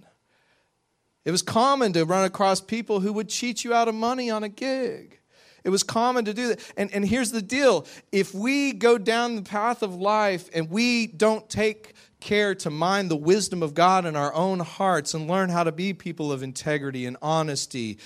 It 1.26 1.32
was 1.32 1.42
common 1.42 1.92
to 1.94 2.06
run 2.06 2.24
across 2.24 2.62
people 2.62 3.02
who 3.02 3.12
would 3.12 3.28
cheat 3.28 3.66
you 3.66 3.74
out 3.74 3.90
of 3.90 3.96
money 3.96 4.30
on 4.30 4.46
a 4.46 4.48
gig. 4.48 5.20
It 5.66 5.70
was 5.70 5.84
common 5.84 6.24
to 6.26 6.34
do 6.34 6.48
that. 6.48 6.74
And, 6.78 6.94
and 6.94 7.06
here's 7.06 7.32
the 7.32 7.42
deal 7.42 7.86
if 8.14 8.34
we 8.34 8.72
go 8.72 8.98
down 8.98 9.36
the 9.36 9.42
path 9.42 9.84
of 9.84 9.94
life 9.94 10.50
and 10.54 10.70
we 10.70 11.08
don't 11.08 11.50
take 11.50 11.94
care 12.22 12.56
to 12.56 12.70
mind 12.70 13.12
the 13.12 13.18
wisdom 13.18 13.64
of 13.64 13.74
God 13.74 14.06
in 14.06 14.16
our 14.16 14.34
own 14.34 14.60
hearts 14.62 15.14
and 15.14 15.28
learn 15.28 15.50
how 15.50 15.66
to 15.66 15.74
be 15.74 15.94
people 15.94 16.32
of 16.32 16.42
integrity 16.42 17.06
and 17.06 17.18
honesty, 17.22 17.98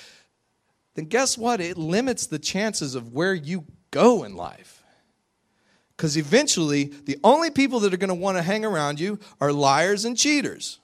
then 0.96 1.06
guess 1.06 1.38
what? 1.38 1.62
It 1.62 1.78
limits 1.78 2.26
the 2.26 2.40
chances 2.40 2.96
of 2.96 3.14
where 3.14 3.36
you 3.36 3.66
go 3.92 4.24
in 4.24 4.36
life. 4.36 4.84
Because 5.96 6.16
eventually, 6.16 6.86
the 7.06 7.20
only 7.24 7.52
people 7.52 7.82
that 7.82 7.94
are 7.94 7.98
going 7.98 8.08
to 8.08 8.16
want 8.16 8.38
to 8.38 8.42
hang 8.42 8.64
around 8.64 9.00
you 9.00 9.20
are 9.42 9.52
liars 9.52 10.06
and 10.06 10.18
cheaters. 10.18 10.80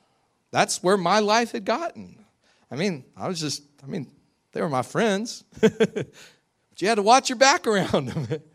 That's 0.52 0.84
where 0.84 0.98
my 0.98 1.20
life 1.20 1.54
had 1.54 1.64
gotten. 1.64 2.26
I 2.70 2.76
mean, 2.76 3.06
I 3.16 3.28
was 3.28 3.40
just, 3.40 3.64
I 3.84 3.88
mean, 3.88 4.12
they 4.52 4.62
were 4.62 4.70
my 4.70 4.82
friends. 4.82 5.44
but 5.62 6.08
you 6.78 6.88
had 6.88 6.96
to 6.96 7.04
watch 7.04 7.30
your 7.30 7.38
back 7.38 7.66
around 7.68 8.08
them. 8.08 8.28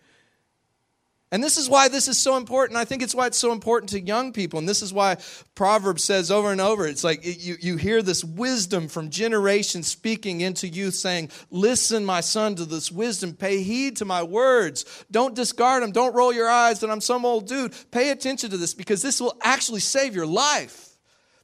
And 1.32 1.44
this 1.44 1.56
is 1.56 1.68
why 1.68 1.86
this 1.86 2.08
is 2.08 2.18
so 2.18 2.36
important. 2.36 2.76
I 2.76 2.84
think 2.84 3.02
it's 3.02 3.14
why 3.14 3.28
it's 3.28 3.38
so 3.38 3.52
important 3.52 3.90
to 3.90 4.00
young 4.00 4.32
people. 4.32 4.58
And 4.58 4.68
this 4.68 4.82
is 4.82 4.92
why 4.92 5.16
Proverbs 5.54 6.02
says 6.02 6.28
over 6.30 6.50
and 6.50 6.60
over 6.60 6.88
it's 6.88 7.04
like 7.04 7.24
you, 7.24 7.56
you 7.60 7.76
hear 7.76 8.02
this 8.02 8.24
wisdom 8.24 8.88
from 8.88 9.10
generations 9.10 9.86
speaking 9.86 10.40
into 10.40 10.66
youth, 10.66 10.94
saying, 10.94 11.30
Listen, 11.50 12.04
my 12.04 12.20
son, 12.20 12.56
to 12.56 12.64
this 12.64 12.90
wisdom. 12.90 13.34
Pay 13.34 13.62
heed 13.62 13.96
to 13.98 14.04
my 14.04 14.24
words. 14.24 14.84
Don't 15.10 15.36
discard 15.36 15.84
them. 15.84 15.92
Don't 15.92 16.16
roll 16.16 16.32
your 16.32 16.48
eyes 16.48 16.80
that 16.80 16.90
I'm 16.90 17.00
some 17.00 17.24
old 17.24 17.46
dude. 17.46 17.74
Pay 17.92 18.10
attention 18.10 18.50
to 18.50 18.56
this 18.56 18.74
because 18.74 19.00
this 19.00 19.20
will 19.20 19.36
actually 19.42 19.80
save 19.80 20.16
your 20.16 20.26
life. 20.26 20.96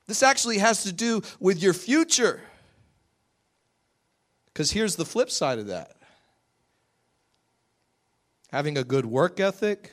This 0.09 0.25
actually 0.25 0.59
has 0.59 0.83
to 0.83 0.93
do 0.93 1.23
with 1.39 1.63
your 1.63 1.75
future. 1.75 2.41
Because 4.47 4.73
here's 4.73 4.97
the 4.97 5.05
flip 5.05 5.31
side 5.31 5.59
of 5.61 5.69
that 5.69 5.96
having 8.57 8.79
a 8.79 8.85
good 8.85 9.05
work 9.05 9.39
ethic, 9.39 9.93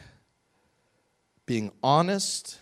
being 1.45 1.69
honest, 1.83 2.59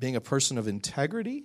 being 0.00 0.16
a 0.16 0.20
person 0.20 0.58
of 0.58 0.66
integrity, 0.66 1.44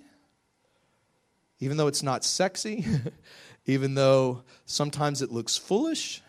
even 1.59 1.77
though 1.77 1.85
it's 1.85 2.01
not 2.01 2.25
sexy, 2.25 2.83
even 3.67 3.93
though 3.93 4.41
sometimes 4.65 5.21
it 5.21 5.31
looks 5.31 5.57
foolish, 5.57 6.23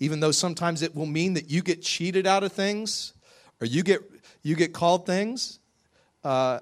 even 0.00 0.18
though 0.18 0.32
sometimes 0.32 0.82
it 0.82 0.96
will 0.96 1.06
mean 1.06 1.34
that 1.34 1.48
you 1.48 1.62
get 1.62 1.82
cheated 1.82 2.26
out 2.26 2.42
of 2.42 2.50
things 2.50 3.12
or 3.60 3.66
you 3.68 3.84
get, 3.84 4.00
you 4.42 4.56
get 4.56 4.72
called 4.72 5.06
things. 5.06 5.60
Uh, 6.24 6.58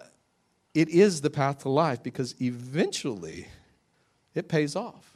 it 0.75 0.91
is 0.91 1.23
the 1.23 1.31
path 1.31 1.61
to 1.61 1.71
life 1.71 2.03
because 2.03 2.35
eventually 2.43 3.47
it 4.35 4.51
pays 4.51 4.77
off. 4.77 5.16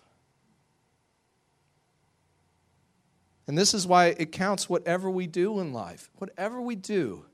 And 3.51 3.59
this 3.59 3.75
is 3.75 3.85
why 3.85 4.15
it 4.17 4.31
counts 4.31 4.69
whatever 4.69 5.11
we 5.11 5.27
do 5.27 5.59
in 5.59 5.73
life. 5.73 6.09
Whatever 6.19 6.61
we 6.61 6.77
do, 6.77 7.25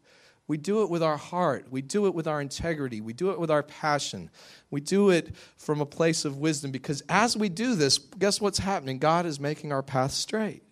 we 0.49 0.57
do 0.57 0.83
it 0.83 0.89
with 0.89 1.03
our 1.03 1.19
heart. 1.19 1.67
We 1.71 1.83
do 1.83 2.07
it 2.07 2.15
with 2.15 2.27
our 2.27 2.41
integrity. 2.41 3.03
We 3.03 3.13
do 3.13 3.33
it 3.33 3.39
with 3.39 3.51
our 3.51 3.63
passion. 3.63 4.31
We 4.71 4.81
do 4.81 5.11
it 5.11 5.37
from 5.59 5.83
a 5.83 5.85
place 5.85 6.25
of 6.25 6.39
wisdom 6.39 6.71
because 6.71 7.03
as 7.11 7.37
we 7.37 7.51
do 7.51 7.75
this, 7.75 7.99
guess 7.99 8.41
what's 8.41 8.61
happening? 8.61 8.99
God 8.99 9.27
is 9.27 9.39
making 9.39 9.73
our 9.73 9.83
path 9.83 10.13
straight, 10.13 10.63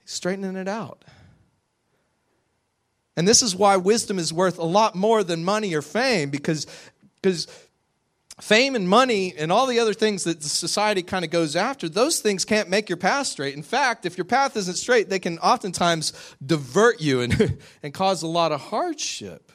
He's 0.00 0.10
straightening 0.10 0.56
it 0.56 0.68
out. 0.68 1.06
And 3.16 3.26
this 3.26 3.42
is 3.42 3.56
why 3.56 3.78
wisdom 3.78 4.18
is 4.18 4.30
worth 4.30 4.58
a 4.58 4.62
lot 4.62 4.94
more 4.94 5.24
than 5.24 5.42
money 5.42 5.74
or 5.74 5.80
fame 5.80 6.28
because, 6.28 6.66
because 7.22 7.46
fame 8.40 8.74
and 8.74 8.88
money 8.88 9.34
and 9.36 9.50
all 9.50 9.66
the 9.66 9.78
other 9.78 9.94
things 9.94 10.24
that 10.24 10.42
society 10.42 11.02
kind 11.02 11.24
of 11.24 11.30
goes 11.30 11.56
after, 11.56 11.88
those 11.88 12.20
things 12.20 12.44
can't 12.44 12.68
make 12.68 12.88
your 12.88 12.96
path 12.96 13.26
straight. 13.26 13.54
In 13.54 13.62
fact, 13.62 14.06
if 14.06 14.16
your 14.16 14.24
path 14.24 14.56
isn't 14.56 14.76
straight, 14.76 15.08
they 15.08 15.18
can 15.18 15.38
oftentimes 15.38 16.12
divert 16.44 17.00
you 17.00 17.20
and, 17.20 17.58
and 17.82 17.92
cause 17.92 18.22
a 18.22 18.28
lot 18.28 18.52
of 18.52 18.60
hardship. 18.60 19.47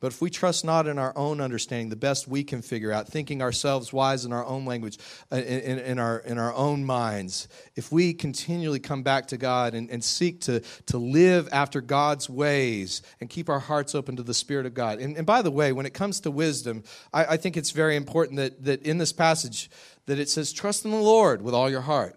But 0.00 0.12
if 0.12 0.20
we 0.20 0.30
trust 0.30 0.64
not 0.64 0.86
in 0.86 0.96
our 0.96 1.12
own 1.16 1.40
understanding, 1.40 1.88
the 1.88 1.96
best 1.96 2.28
we 2.28 2.44
can 2.44 2.62
figure 2.62 2.92
out, 2.92 3.08
thinking 3.08 3.42
ourselves 3.42 3.92
wise 3.92 4.24
in 4.24 4.32
our 4.32 4.44
own 4.44 4.64
language, 4.64 4.96
uh, 5.32 5.36
in, 5.36 5.80
in, 5.80 5.98
our, 5.98 6.18
in 6.20 6.38
our 6.38 6.54
own 6.54 6.84
minds, 6.84 7.48
if 7.74 7.90
we 7.90 8.14
continually 8.14 8.78
come 8.78 9.02
back 9.02 9.26
to 9.28 9.36
God 9.36 9.74
and, 9.74 9.90
and 9.90 10.04
seek 10.04 10.40
to, 10.42 10.60
to 10.86 10.98
live 10.98 11.48
after 11.50 11.80
God's 11.80 12.30
ways 12.30 13.02
and 13.20 13.28
keep 13.28 13.48
our 13.48 13.58
hearts 13.58 13.96
open 13.96 14.14
to 14.16 14.22
the 14.22 14.34
Spirit 14.34 14.66
of 14.66 14.74
God. 14.74 15.00
And, 15.00 15.16
and 15.16 15.26
by 15.26 15.42
the 15.42 15.50
way, 15.50 15.72
when 15.72 15.84
it 15.84 15.94
comes 15.94 16.20
to 16.20 16.30
wisdom, 16.30 16.84
I, 17.12 17.24
I 17.24 17.36
think 17.36 17.56
it's 17.56 17.72
very 17.72 17.96
important 17.96 18.36
that, 18.36 18.64
that 18.64 18.82
in 18.82 18.98
this 18.98 19.12
passage 19.12 19.68
that 20.06 20.20
it 20.20 20.28
says, 20.28 20.52
trust 20.52 20.84
in 20.84 20.92
the 20.92 20.96
Lord 20.96 21.42
with 21.42 21.54
all 21.54 21.68
your 21.68 21.80
heart. 21.80 22.16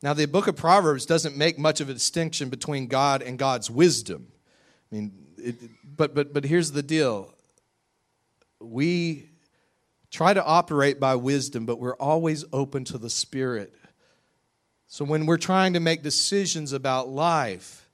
Now, 0.00 0.14
the 0.14 0.26
book 0.26 0.46
of 0.46 0.54
Proverbs 0.54 1.06
doesn't 1.06 1.36
make 1.36 1.58
much 1.58 1.80
of 1.80 1.88
a 1.88 1.92
distinction 1.92 2.50
between 2.50 2.86
God 2.86 3.20
and 3.20 3.36
God's 3.36 3.68
wisdom. 3.68 4.28
I 4.92 4.94
mean, 4.94 5.12
it, 5.36 5.56
but 5.98 6.14
but 6.14 6.32
but 6.32 6.44
here's 6.44 6.72
the 6.72 6.82
deal. 6.82 7.34
We 8.60 9.28
try 10.10 10.32
to 10.32 10.44
operate 10.44 10.98
by 10.98 11.16
wisdom, 11.16 11.66
but 11.66 11.78
we're 11.78 11.96
always 11.96 12.44
open 12.52 12.84
to 12.84 12.98
the 12.98 13.10
Spirit. 13.10 13.74
So 14.86 15.04
when 15.04 15.26
we're 15.26 15.36
trying 15.36 15.74
to 15.74 15.80
make 15.80 16.02
decisions 16.02 16.72
about 16.72 17.10
life, 17.10 17.88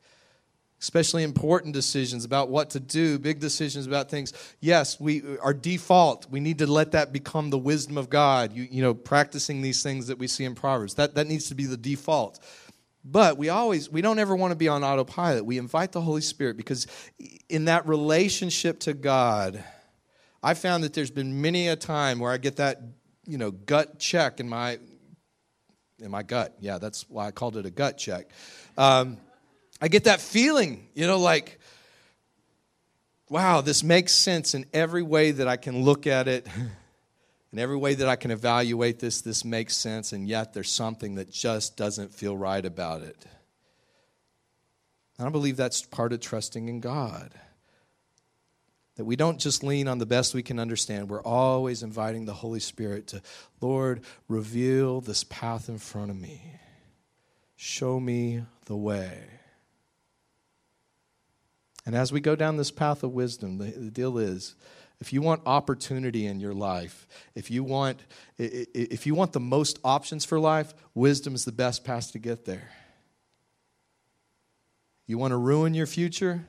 especially 0.81 1.25
important 1.25 1.75
decisions 1.75 2.25
about 2.25 2.51
what 2.51 2.71
to 2.71 2.81
do, 2.81 3.19
big 3.19 3.41
decisions 3.41 3.87
about 3.87 4.11
things, 4.11 4.33
yes, 4.61 5.01
we 5.01 5.23
our 5.39 5.53
default, 5.53 6.31
we 6.31 6.39
need 6.39 6.59
to 6.59 6.67
let 6.67 6.93
that 6.93 7.13
become 7.13 7.51
the 7.51 7.59
wisdom 7.59 7.99
of 7.99 8.09
God. 8.11 8.53
You, 8.53 8.69
you 8.71 8.83
know, 8.83 8.95
practicing 8.95 9.61
these 9.61 9.83
things 9.83 10.07
that 10.07 10.19
we 10.19 10.29
see 10.29 10.45
in 10.45 10.55
Proverbs. 10.55 10.95
That 10.95 11.17
that 11.17 11.27
needs 11.27 11.49
to 11.49 11.55
be 11.55 11.67
the 11.67 11.77
default. 11.77 12.39
But 13.05 13.37
we 13.37 13.51
always, 13.51 13.91
we 13.91 14.01
don't 14.01 14.19
ever 14.19 14.35
want 14.35 14.53
to 14.53 14.57
be 14.57 14.69
on 14.69 14.83
autopilot. 14.83 15.45
We 15.45 15.59
invite 15.59 15.93
the 15.93 16.01
Holy 16.01 16.23
Spirit 16.23 16.57
because 16.57 16.87
in 17.51 17.67
that 17.67 17.87
relationship 17.87 18.81
to 18.81 18.95
God, 18.95 19.63
I 20.43 20.55
found 20.55 20.85
that 20.85 20.95
there's 20.95 21.11
been 21.11 21.43
many 21.43 21.69
a 21.69 21.77
time 21.77 22.19
where 22.19 22.33
I 22.33 22.39
get 22.39 22.57
that, 22.57 22.81
you 23.27 23.37
know, 23.37 23.51
gut 23.51 23.99
check 23.99 24.41
in 24.41 24.49
my, 24.49 24.79
in 26.01 26.11
my 26.11 26.23
gut. 26.23 26.57
Yeah, 26.61 26.79
that's 26.79 27.09
why 27.09 27.27
I 27.27 27.31
called 27.31 27.59
it 27.59 27.67
a 27.67 27.71
gut 27.71 27.99
check. 27.99 28.31
Um, 28.79 29.19
I 29.83 29.89
get 29.89 30.05
that 30.05 30.21
feeling, 30.21 30.89
you 30.95 31.07
know, 31.07 31.19
like, 31.19 31.61
wow, 33.29 33.61
this 33.61 33.83
makes 33.83 34.13
sense 34.13 34.55
in 34.55 34.65
every 34.73 35.03
way 35.03 35.31
that 35.31 35.47
I 35.47 35.57
can 35.57 35.83
look 35.83 36.07
at 36.07 36.27
it. 36.27 36.47
In 37.55 37.61
every 37.61 37.77
way 37.77 37.95
that 37.95 38.09
I 38.09 38.17
can 38.17 38.33
evaluate 38.33 38.99
this, 38.99 39.21
this 39.21 39.45
makes 39.45 39.77
sense, 39.77 40.13
and 40.13 40.27
yet 40.27 40.55
there's 40.55 40.73
something 40.73 41.15
that 41.15 41.31
just 41.31 41.77
doesn't 41.77 42.13
feel 42.13 42.37
right 42.37 42.67
about 42.67 43.03
it. 43.03 43.27
And 45.19 45.29
I 45.29 45.31
believe 45.31 45.57
that's 45.57 45.83
part 45.83 46.13
of 46.13 46.19
trusting 46.19 46.69
in 46.69 46.81
God. 46.81 47.31
That 48.97 49.05
we 49.05 49.15
don't 49.15 49.39
just 49.39 49.63
lean 49.63 49.87
on 49.87 49.99
the 49.99 50.05
best 50.05 50.35
we 50.35 50.43
can 50.43 50.59
understand. 50.59 51.09
We're 51.09 51.23
always 51.23 51.85
inviting 51.85 52.25
the 52.25 52.33
Holy 52.35 52.59
Spirit 52.59 53.07
to, 53.07 53.23
Lord, 53.61 54.01
reveal 54.27 55.01
this 55.01 55.23
path 55.23 55.69
in 55.69 55.79
front 55.79 56.11
of 56.11 56.21
me. 56.21 56.43
Show 57.55 58.01
me 58.01 58.43
the 58.65 58.77
way. 58.77 59.23
And 61.87 61.95
as 61.95 62.11
we 62.11 62.19
go 62.19 62.35
down 62.35 62.57
this 62.57 62.73
path 62.73 63.05
of 63.05 63.13
wisdom, 63.13 63.59
the, 63.59 63.67
the 63.67 63.93
deal 63.93 64.19
is 64.19 64.57
if 65.05 65.13
you 65.13 65.21
want 65.21 65.43
opportunity 65.45 66.25
in 66.25 66.41
your 66.41 66.55
life, 66.55 67.07
if 67.35 67.51
you 67.51 67.63
want, 67.63 68.01
if 68.39 69.07
you 69.07 69.15
want 69.15 69.35
the 69.35 69.39
most 69.39 69.79
options 69.85 70.25
for 70.25 70.41
life, 70.41 70.73
wisdom 70.95 71.35
is 71.35 71.45
the 71.45 71.53
best 71.53 71.85
path 71.85 72.13
to 72.13 72.19
get 72.19 72.47
there. 72.47 72.71
You 75.07 75.19
want 75.19 75.33
to 75.33 75.37
ruin 75.37 75.75
your 75.75 75.85
future? 75.85 76.49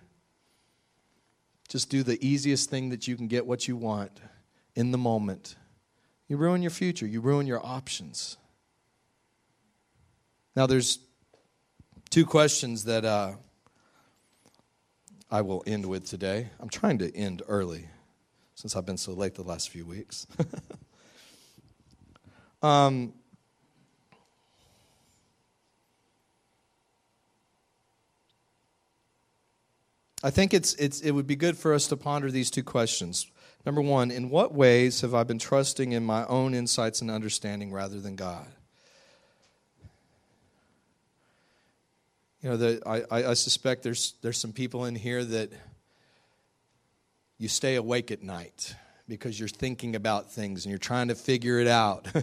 Just 1.67 1.89
do 1.89 2.01
the 2.01 2.17
easiest 2.25 2.69
thing 2.69 2.91
that 2.91 3.09
you 3.09 3.17
can 3.17 3.27
get 3.27 3.45
what 3.45 3.67
you 3.67 3.75
want 3.75 4.21
in 4.73 4.91
the 4.91 4.97
moment. 4.97 5.57
You 6.29 6.37
ruin 6.37 6.61
your 6.61 6.71
future, 6.71 7.05
you 7.05 7.19
ruin 7.19 7.47
your 7.47 7.59
options. 7.61 8.37
Now, 10.55 10.65
there's 10.65 10.99
two 12.09 12.25
questions 12.25 12.85
that 12.85 13.03
uh, 13.03 13.33
I 15.29 15.41
will 15.41 15.61
end 15.67 15.85
with 15.85 16.05
today. 16.05 16.51
I'm 16.61 16.69
trying 16.69 16.99
to 16.99 17.13
end 17.13 17.41
early 17.49 17.89
since 18.55 18.75
I've 18.75 18.85
been 18.85 18.97
so 18.97 19.11
late 19.11 19.35
the 19.35 19.43
last 19.43 19.69
few 19.69 19.85
weeks. 19.85 20.25
um, 22.63 23.13
I 30.23 30.31
think 30.31 30.53
it's, 30.53 30.73
it's, 30.75 31.01
it 31.01 31.11
would 31.11 31.27
be 31.27 31.35
good 31.35 31.57
for 31.57 31.73
us 31.73 31.87
to 31.87 31.97
ponder 31.97 32.31
these 32.31 32.49
two 32.49 32.63
questions. 32.63 33.27
Number 33.65 33.81
one, 33.81 34.09
in 34.09 34.29
what 34.29 34.53
ways 34.53 35.01
have 35.01 35.13
I 35.13 35.23
been 35.23 35.37
trusting 35.37 35.91
in 35.91 36.05
my 36.05 36.25
own 36.27 36.53
insights 36.53 37.01
and 37.01 37.11
understanding 37.11 37.71
rather 37.71 37.99
than 37.99 38.15
God? 38.15 38.47
You 42.41 42.51
know, 42.51 42.57
the, 42.57 42.81
I, 42.85 43.31
I 43.31 43.33
suspect 43.33 43.83
there's, 43.83 44.13
there's 44.21 44.37
some 44.37 44.53
people 44.53 44.85
in 44.85 44.95
here 44.95 45.23
that 45.25 45.51
you 47.37 47.47
stay 47.47 47.75
awake 47.75 48.11
at 48.11 48.23
night 48.23 48.75
because 49.07 49.39
you're 49.39 49.49
thinking 49.49 49.95
about 49.95 50.31
things 50.31 50.65
and 50.65 50.71
you're 50.71 50.79
trying 50.79 51.09
to 51.09 51.15
figure 51.15 51.59
it 51.59 51.67
out. 51.67 52.07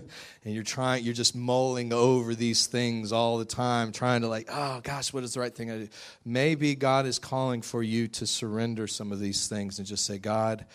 And 0.44 0.52
you're 0.54 0.64
trying 0.64 1.04
you're 1.04 1.14
just 1.14 1.36
mulling 1.36 1.92
over 1.92 2.34
these 2.34 2.66
things 2.66 3.12
all 3.12 3.38
the 3.38 3.44
time 3.44 3.92
trying 3.92 4.22
to 4.22 4.28
like 4.28 4.48
oh 4.50 4.80
gosh 4.82 5.12
what 5.12 5.22
is 5.22 5.34
the 5.34 5.40
right 5.40 5.54
thing 5.54 5.68
to 5.68 5.78
do? 5.84 5.88
Maybe 6.24 6.74
god 6.74 7.06
is 7.06 7.20
calling 7.20 7.62
for 7.62 7.80
you 7.80 8.08
to 8.08 8.26
surrender 8.26 8.88
some 8.88 9.12
of 9.12 9.20
these 9.20 9.46
things 9.46 9.78
and 9.78 9.86
just 9.86 10.04
say 10.04 10.18
god 10.18 10.66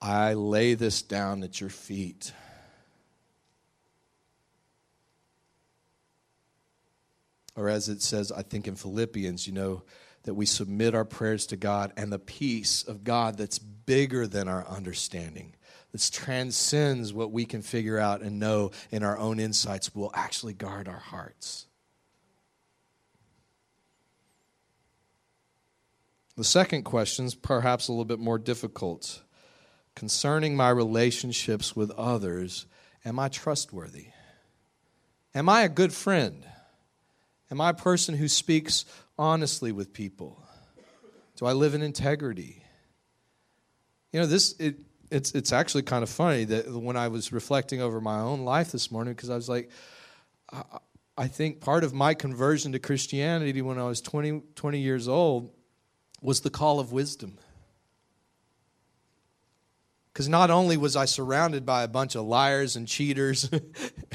i 0.00 0.34
lay 0.34 0.74
this 0.74 1.02
down 1.02 1.42
at 1.42 1.60
your 1.60 1.70
feet. 1.70 2.32
Or 7.56 7.68
as 7.68 7.88
it 7.88 8.02
says 8.02 8.30
i 8.30 8.42
think 8.42 8.68
in 8.68 8.76
philippians 8.76 9.48
you 9.48 9.52
know 9.52 9.82
that 10.30 10.34
we 10.34 10.46
submit 10.46 10.94
our 10.94 11.04
prayers 11.04 11.44
to 11.46 11.56
God 11.56 11.92
and 11.96 12.12
the 12.12 12.18
peace 12.20 12.84
of 12.84 13.02
God 13.02 13.36
that's 13.36 13.58
bigger 13.58 14.28
than 14.28 14.46
our 14.46 14.64
understanding, 14.68 15.56
that 15.90 16.08
transcends 16.12 17.12
what 17.12 17.32
we 17.32 17.44
can 17.44 17.62
figure 17.62 17.98
out 17.98 18.22
and 18.22 18.38
know 18.38 18.70
in 18.92 19.02
our 19.02 19.18
own 19.18 19.40
insights, 19.40 19.92
will 19.92 20.12
actually 20.14 20.52
guard 20.52 20.86
our 20.86 21.00
hearts. 21.00 21.66
The 26.36 26.44
second 26.44 26.84
question 26.84 27.24
is 27.24 27.34
perhaps 27.34 27.88
a 27.88 27.92
little 27.92 28.04
bit 28.04 28.20
more 28.20 28.38
difficult. 28.38 29.22
Concerning 29.96 30.54
my 30.54 30.70
relationships 30.70 31.74
with 31.74 31.90
others, 31.90 32.66
am 33.04 33.18
I 33.18 33.30
trustworthy? 33.30 34.10
Am 35.34 35.48
I 35.48 35.62
a 35.62 35.68
good 35.68 35.92
friend? 35.92 36.46
Am 37.50 37.60
I 37.60 37.70
a 37.70 37.74
person 37.74 38.14
who 38.14 38.28
speaks 38.28 38.84
honestly 39.20 39.70
with 39.70 39.92
people? 39.92 40.42
Do 41.36 41.44
I 41.44 41.52
live 41.52 41.74
in 41.74 41.82
integrity? 41.82 42.64
You 44.12 44.20
know, 44.20 44.26
this, 44.26 44.54
it, 44.58 44.80
it's 45.10 45.32
it's 45.32 45.52
actually 45.52 45.82
kind 45.82 46.02
of 46.02 46.08
funny 46.08 46.44
that 46.44 46.72
when 46.72 46.96
I 46.96 47.08
was 47.08 47.30
reflecting 47.30 47.82
over 47.82 48.00
my 48.00 48.18
own 48.18 48.40
life 48.40 48.72
this 48.72 48.90
morning, 48.90 49.12
because 49.12 49.30
I 49.30 49.36
was 49.36 49.48
like, 49.48 49.70
I, 50.50 50.62
I, 51.18 51.28
think 51.28 51.60
part 51.60 51.84
of 51.84 51.92
my 51.92 52.14
conversion 52.14 52.72
to 52.72 52.78
Christianity 52.78 53.60
when 53.62 53.78
I 53.78 53.84
was 53.84 54.00
20, 54.00 54.42
20 54.54 54.78
years 54.80 55.06
old 55.06 55.52
was 56.22 56.40
the 56.40 56.50
call 56.50 56.80
of 56.80 56.90
wisdom. 56.90 57.38
Because 60.12 60.28
not 60.28 60.50
only 60.50 60.76
was 60.76 60.96
I 60.96 61.04
surrounded 61.04 61.64
by 61.66 61.82
a 61.82 61.88
bunch 61.88 62.16
of 62.16 62.24
liars 62.24 62.74
and 62.74 62.88
cheaters, 62.88 63.48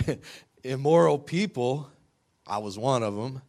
immoral 0.63 1.19
people, 1.19 1.89
I 2.45 2.57
was 2.57 2.77
one 2.77 3.03
of 3.03 3.15
them. 3.15 3.41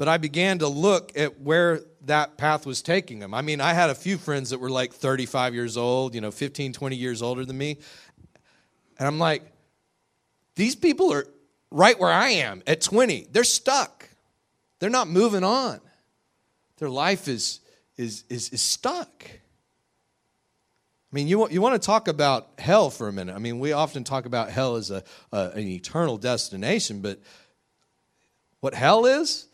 But 0.00 0.08
I 0.08 0.16
began 0.16 0.60
to 0.60 0.66
look 0.66 1.12
at 1.14 1.42
where 1.42 1.82
that 2.06 2.38
path 2.38 2.64
was 2.64 2.80
taking 2.80 3.18
them. 3.18 3.34
I 3.34 3.42
mean, 3.42 3.60
I 3.60 3.74
had 3.74 3.90
a 3.90 3.94
few 3.94 4.16
friends 4.16 4.48
that 4.48 4.58
were 4.58 4.70
like 4.70 4.94
35 4.94 5.54
years 5.54 5.76
old, 5.76 6.14
you 6.14 6.22
know, 6.22 6.30
15, 6.30 6.72
20 6.72 6.96
years 6.96 7.20
older 7.20 7.44
than 7.44 7.58
me. 7.58 7.76
And 8.98 9.06
I'm 9.06 9.18
like, 9.18 9.42
these 10.54 10.74
people 10.74 11.12
are 11.12 11.26
right 11.70 12.00
where 12.00 12.10
I 12.10 12.30
am 12.30 12.62
at 12.66 12.80
20. 12.80 13.26
They're 13.30 13.44
stuck. 13.44 14.08
They're 14.78 14.88
not 14.88 15.06
moving 15.06 15.44
on. 15.44 15.82
Their 16.78 16.88
life 16.88 17.28
is, 17.28 17.60
is, 17.98 18.24
is, 18.30 18.48
is 18.54 18.62
stuck. 18.62 19.26
I 19.28 19.30
mean, 21.12 21.28
you, 21.28 21.46
you 21.50 21.60
want 21.60 21.74
to 21.74 21.86
talk 21.86 22.08
about 22.08 22.48
hell 22.56 22.88
for 22.88 23.06
a 23.06 23.12
minute. 23.12 23.36
I 23.36 23.38
mean, 23.38 23.58
we 23.58 23.72
often 23.72 24.04
talk 24.04 24.24
about 24.24 24.48
hell 24.48 24.76
as 24.76 24.90
a, 24.90 25.04
a, 25.30 25.50
an 25.50 25.68
eternal 25.68 26.16
destination, 26.16 27.02
but 27.02 27.20
what 28.60 28.72
hell 28.72 29.04
is, 29.04 29.48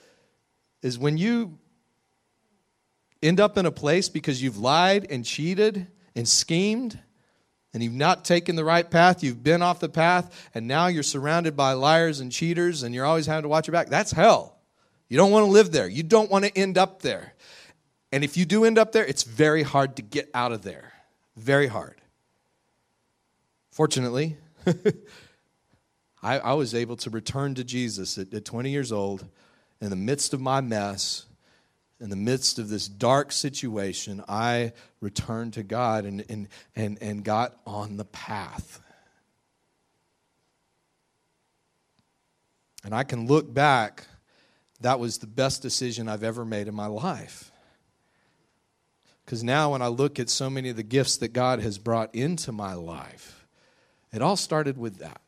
is 0.86 0.98
when 1.00 1.18
you 1.18 1.58
end 3.20 3.40
up 3.40 3.58
in 3.58 3.66
a 3.66 3.72
place 3.72 4.08
because 4.08 4.40
you've 4.40 4.56
lied 4.56 5.06
and 5.10 5.24
cheated 5.24 5.88
and 6.14 6.28
schemed 6.28 6.96
and 7.74 7.82
you've 7.82 7.92
not 7.92 8.24
taken 8.24 8.54
the 8.54 8.64
right 8.64 8.88
path, 8.88 9.24
you've 9.24 9.42
been 9.42 9.62
off 9.62 9.80
the 9.80 9.88
path, 9.88 10.48
and 10.54 10.68
now 10.68 10.86
you're 10.86 11.02
surrounded 11.02 11.56
by 11.56 11.72
liars 11.72 12.20
and 12.20 12.30
cheaters 12.30 12.84
and 12.84 12.94
you're 12.94 13.04
always 13.04 13.26
having 13.26 13.42
to 13.42 13.48
watch 13.48 13.66
your 13.66 13.72
back. 13.72 13.88
That's 13.88 14.12
hell. 14.12 14.58
You 15.08 15.16
don't 15.16 15.32
want 15.32 15.44
to 15.44 15.50
live 15.50 15.72
there. 15.72 15.88
You 15.88 16.04
don't 16.04 16.30
want 16.30 16.44
to 16.44 16.56
end 16.56 16.78
up 16.78 17.02
there. 17.02 17.34
And 18.12 18.22
if 18.22 18.36
you 18.36 18.44
do 18.44 18.64
end 18.64 18.78
up 18.78 18.92
there, 18.92 19.04
it's 19.04 19.24
very 19.24 19.64
hard 19.64 19.96
to 19.96 20.02
get 20.02 20.30
out 20.34 20.52
of 20.52 20.62
there. 20.62 20.92
Very 21.36 21.66
hard. 21.66 22.00
Fortunately, 23.72 24.36
I, 26.22 26.38
I, 26.38 26.52
was 26.54 26.74
able 26.74 26.96
to 26.98 27.10
return 27.10 27.54
to 27.56 27.64
Jesus 27.64 28.16
at, 28.16 28.32
at 28.32 28.44
20 28.44 28.70
years 28.70 28.90
old 28.90 29.26
in 29.80 29.90
the 29.90 29.96
midst 29.96 30.32
of 30.34 30.40
my 30.40 30.60
mess, 30.60 31.26
in 32.00 32.10
the 32.10 32.16
midst 32.16 32.58
of 32.58 32.68
this 32.68 32.88
dark 32.88 33.32
situation. 33.32 34.22
I 34.28 34.72
returned 35.00 35.54
to 35.54 35.62
God 35.62 36.04
and, 36.04 36.24
and, 36.28 36.48
and, 36.74 36.98
and 37.00 37.24
got 37.24 37.56
on 37.66 37.96
the 37.96 38.04
path. 38.04 38.80
And 42.84 42.94
I 42.94 43.02
can 43.02 43.26
look 43.26 43.52
back, 43.52 44.06
that 44.80 45.00
was 45.00 45.18
the 45.18 45.26
best 45.26 45.62
decision 45.62 46.08
I've 46.08 46.22
ever 46.22 46.44
made 46.44 46.68
in 46.68 46.74
my 46.74 46.86
life. 46.86 47.50
Because 49.24 49.42
now, 49.42 49.72
when 49.72 49.82
I 49.82 49.88
look 49.88 50.20
at 50.20 50.30
so 50.30 50.48
many 50.48 50.68
of 50.68 50.76
the 50.76 50.84
gifts 50.84 51.16
that 51.16 51.32
God 51.32 51.58
has 51.60 51.78
brought 51.78 52.14
into 52.14 52.52
my 52.52 52.74
life, 52.74 53.44
it 54.12 54.22
all 54.22 54.36
started 54.36 54.78
with 54.78 54.98
that. 54.98 55.20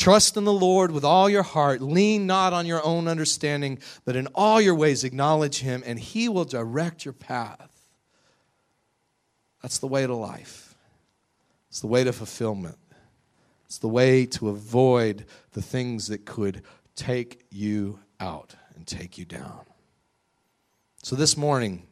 Trust 0.00 0.38
in 0.38 0.44
the 0.44 0.52
Lord 0.52 0.92
with 0.92 1.04
all 1.04 1.28
your 1.28 1.42
heart. 1.42 1.82
Lean 1.82 2.26
not 2.26 2.54
on 2.54 2.64
your 2.64 2.82
own 2.84 3.06
understanding, 3.06 3.78
but 4.06 4.16
in 4.16 4.28
all 4.34 4.60
your 4.60 4.74
ways 4.74 5.04
acknowledge 5.04 5.58
Him, 5.58 5.82
and 5.84 5.98
He 5.98 6.28
will 6.28 6.46
direct 6.46 7.04
your 7.04 7.12
path. 7.12 7.70
That's 9.60 9.78
the 9.78 9.86
way 9.86 10.06
to 10.06 10.14
life, 10.14 10.74
it's 11.68 11.80
the 11.80 11.86
way 11.86 12.02
to 12.04 12.12
fulfillment, 12.14 12.78
it's 13.66 13.78
the 13.78 13.88
way 13.88 14.24
to 14.26 14.48
avoid 14.48 15.26
the 15.52 15.60
things 15.60 16.08
that 16.08 16.24
could 16.24 16.62
take 16.96 17.44
you 17.50 17.98
out 18.18 18.54
and 18.74 18.86
take 18.86 19.18
you 19.18 19.26
down. 19.26 19.60
So 21.02 21.14
this 21.14 21.36
morning, 21.36 21.86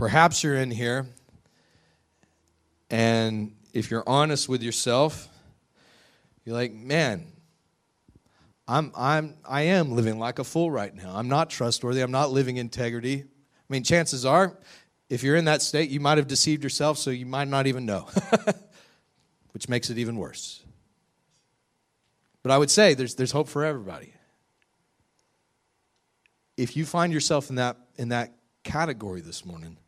Perhaps 0.00 0.42
you're 0.42 0.56
in 0.56 0.70
here, 0.70 1.04
and 2.88 3.54
if 3.74 3.90
you're 3.90 4.02
honest 4.06 4.48
with 4.48 4.62
yourself, 4.62 5.28
you're 6.44 6.54
like, 6.54 6.72
man, 6.72 7.26
I'm, 8.66 8.92
I'm, 8.96 9.34
I 9.44 9.62
am 9.62 9.92
living 9.92 10.18
like 10.18 10.38
a 10.38 10.44
fool 10.44 10.70
right 10.70 10.94
now. 10.94 11.12
I'm 11.14 11.28
not 11.28 11.50
trustworthy. 11.50 12.00
I'm 12.00 12.12
not 12.12 12.30
living 12.30 12.56
integrity. 12.56 13.22
I 13.22 13.72
mean, 13.72 13.82
chances 13.82 14.24
are, 14.24 14.56
if 15.08 15.22
you're 15.22 15.36
in 15.36 15.46
that 15.46 15.60
state, 15.60 15.90
you 15.90 16.00
might 16.00 16.18
have 16.18 16.28
deceived 16.28 16.62
yourself, 16.62 16.96
so 16.96 17.10
you 17.10 17.26
might 17.26 17.48
not 17.48 17.66
even 17.66 17.84
know, 17.84 18.08
which 19.52 19.68
makes 19.68 19.90
it 19.90 19.98
even 19.98 20.16
worse. 20.16 20.62
But 22.42 22.52
I 22.52 22.58
would 22.58 22.70
say 22.70 22.94
there's, 22.94 23.16
there's 23.16 23.32
hope 23.32 23.48
for 23.48 23.64
everybody. 23.64 24.14
If 26.56 26.76
you 26.76 26.86
find 26.86 27.12
yourself 27.12 27.50
in 27.50 27.56
that, 27.56 27.76
in 27.96 28.10
that 28.10 28.32
category 28.62 29.20
this 29.20 29.44
morning, 29.44 29.78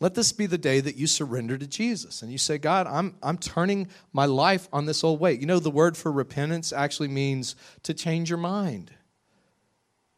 let 0.00 0.14
this 0.14 0.32
be 0.32 0.46
the 0.46 0.58
day 0.58 0.80
that 0.80 0.96
you 0.96 1.06
surrender 1.06 1.56
to 1.56 1.66
Jesus 1.66 2.22
and 2.22 2.32
you 2.32 2.38
say, 2.38 2.58
God, 2.58 2.86
I'm, 2.86 3.16
I'm 3.22 3.38
turning 3.38 3.88
my 4.12 4.26
life 4.26 4.68
on 4.72 4.86
this 4.86 5.04
old 5.04 5.20
way. 5.20 5.34
You 5.34 5.46
know, 5.46 5.60
the 5.60 5.70
word 5.70 5.96
for 5.96 6.10
repentance 6.10 6.72
actually 6.72 7.08
means 7.08 7.54
to 7.84 7.94
change 7.94 8.28
your 8.28 8.38
mind. 8.38 8.90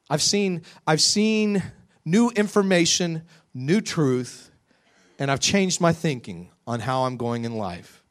I've 0.08 0.22
seen, 0.22 0.62
I've 0.86 1.00
seen 1.00 1.62
new 2.04 2.30
information, 2.30 3.22
new 3.52 3.80
truth, 3.80 4.50
and 5.18 5.30
I've 5.30 5.40
changed 5.40 5.80
my 5.80 5.92
thinking 5.92 6.50
on 6.66 6.80
how 6.80 7.04
I'm 7.04 7.16
going 7.16 7.44
in 7.44 7.56
life. 7.56 8.02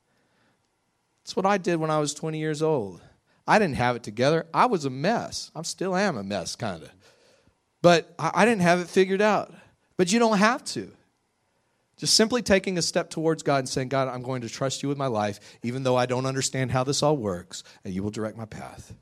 That's 1.24 1.36
what 1.36 1.46
I 1.46 1.58
did 1.58 1.78
when 1.78 1.90
I 1.90 2.00
was 2.00 2.14
20 2.14 2.38
years 2.38 2.62
old. 2.62 3.02
I 3.48 3.60
didn't 3.60 3.76
have 3.76 3.96
it 3.96 4.04
together. 4.04 4.46
I 4.54 4.68
was 4.68 4.86
a 4.86 4.90
mess. 4.90 5.52
I 5.56 5.62
still 5.64 5.96
am 5.96 6.18
a 6.18 6.24
mess, 6.24 6.56
kind 6.56 6.84
of. 6.84 6.92
But 7.82 8.14
I, 8.20 8.32
I 8.34 8.46
didn't 8.46 8.62
have 8.62 8.80
it 8.80 8.88
figured 8.88 9.22
out. 9.22 9.54
But 9.98 10.12
you 10.12 10.20
don't 10.20 10.38
have 10.38 10.64
to. 10.66 10.92
Just 11.98 12.16
simply 12.16 12.42
taking 12.42 12.78
a 12.78 12.82
step 12.82 13.10
towards 13.10 13.42
God 13.42 13.60
and 13.60 13.70
saying, 13.70 13.88
God, 13.88 14.10
I'm 14.10 14.22
going 14.22 14.42
to 14.42 14.50
trust 14.50 14.84
you 14.84 14.90
with 14.90 14.98
my 14.98 15.08
life, 15.08 15.40
even 15.64 15.84
though 15.84 15.96
I 15.96 16.06
don't 16.06 16.26
understand 16.26 16.72
how 16.72 16.84
this 16.84 17.02
all 17.02 17.16
works, 17.16 17.64
and 17.84 17.94
you 17.94 18.04
will 18.04 18.12
direct 18.12 18.38
my 18.38 18.46
path. 18.46 18.94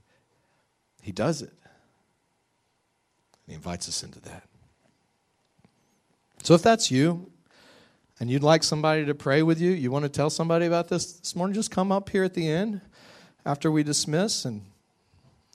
He 1.02 1.12
does 1.12 1.42
it. 1.42 1.50
and 1.50 3.48
He 3.48 3.54
invites 3.54 3.90
us 3.90 4.04
into 4.04 4.20
that. 4.22 4.44
So 6.44 6.54
if 6.54 6.62
that's 6.62 6.92
you, 6.92 7.32
and 8.20 8.30
you'd 8.30 8.44
like 8.44 8.64
somebody 8.64 9.06
to 9.06 9.16
pray 9.16 9.42
with 9.42 9.60
you, 9.60 9.72
you 9.72 9.90
want 9.90 10.04
to 10.04 10.10
tell 10.10 10.30
somebody 10.30 10.66
about 10.68 10.88
this 10.88 11.14
this 11.14 11.36
morning, 11.36 11.56
just 11.56 11.72
come 11.72 11.92
up 11.92 12.10
here 12.10 12.24
at 12.24 12.36
the 12.36 12.48
end 12.48 12.82
after 13.46 13.72
we 13.72 13.82
dismiss, 13.82 14.46
and 14.46 14.62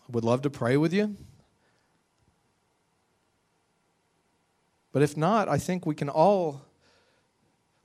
I 0.02 0.12
would 0.12 0.24
love 0.24 0.42
to 0.42 0.50
pray 0.50 0.76
with 0.76 0.92
you. 0.92 1.16
But 4.92 5.02
if 5.02 5.16
not, 5.16 5.48
I 5.48 5.58
think 5.58 5.86
we 5.86 5.94
can 5.94 6.08
all 6.08 6.62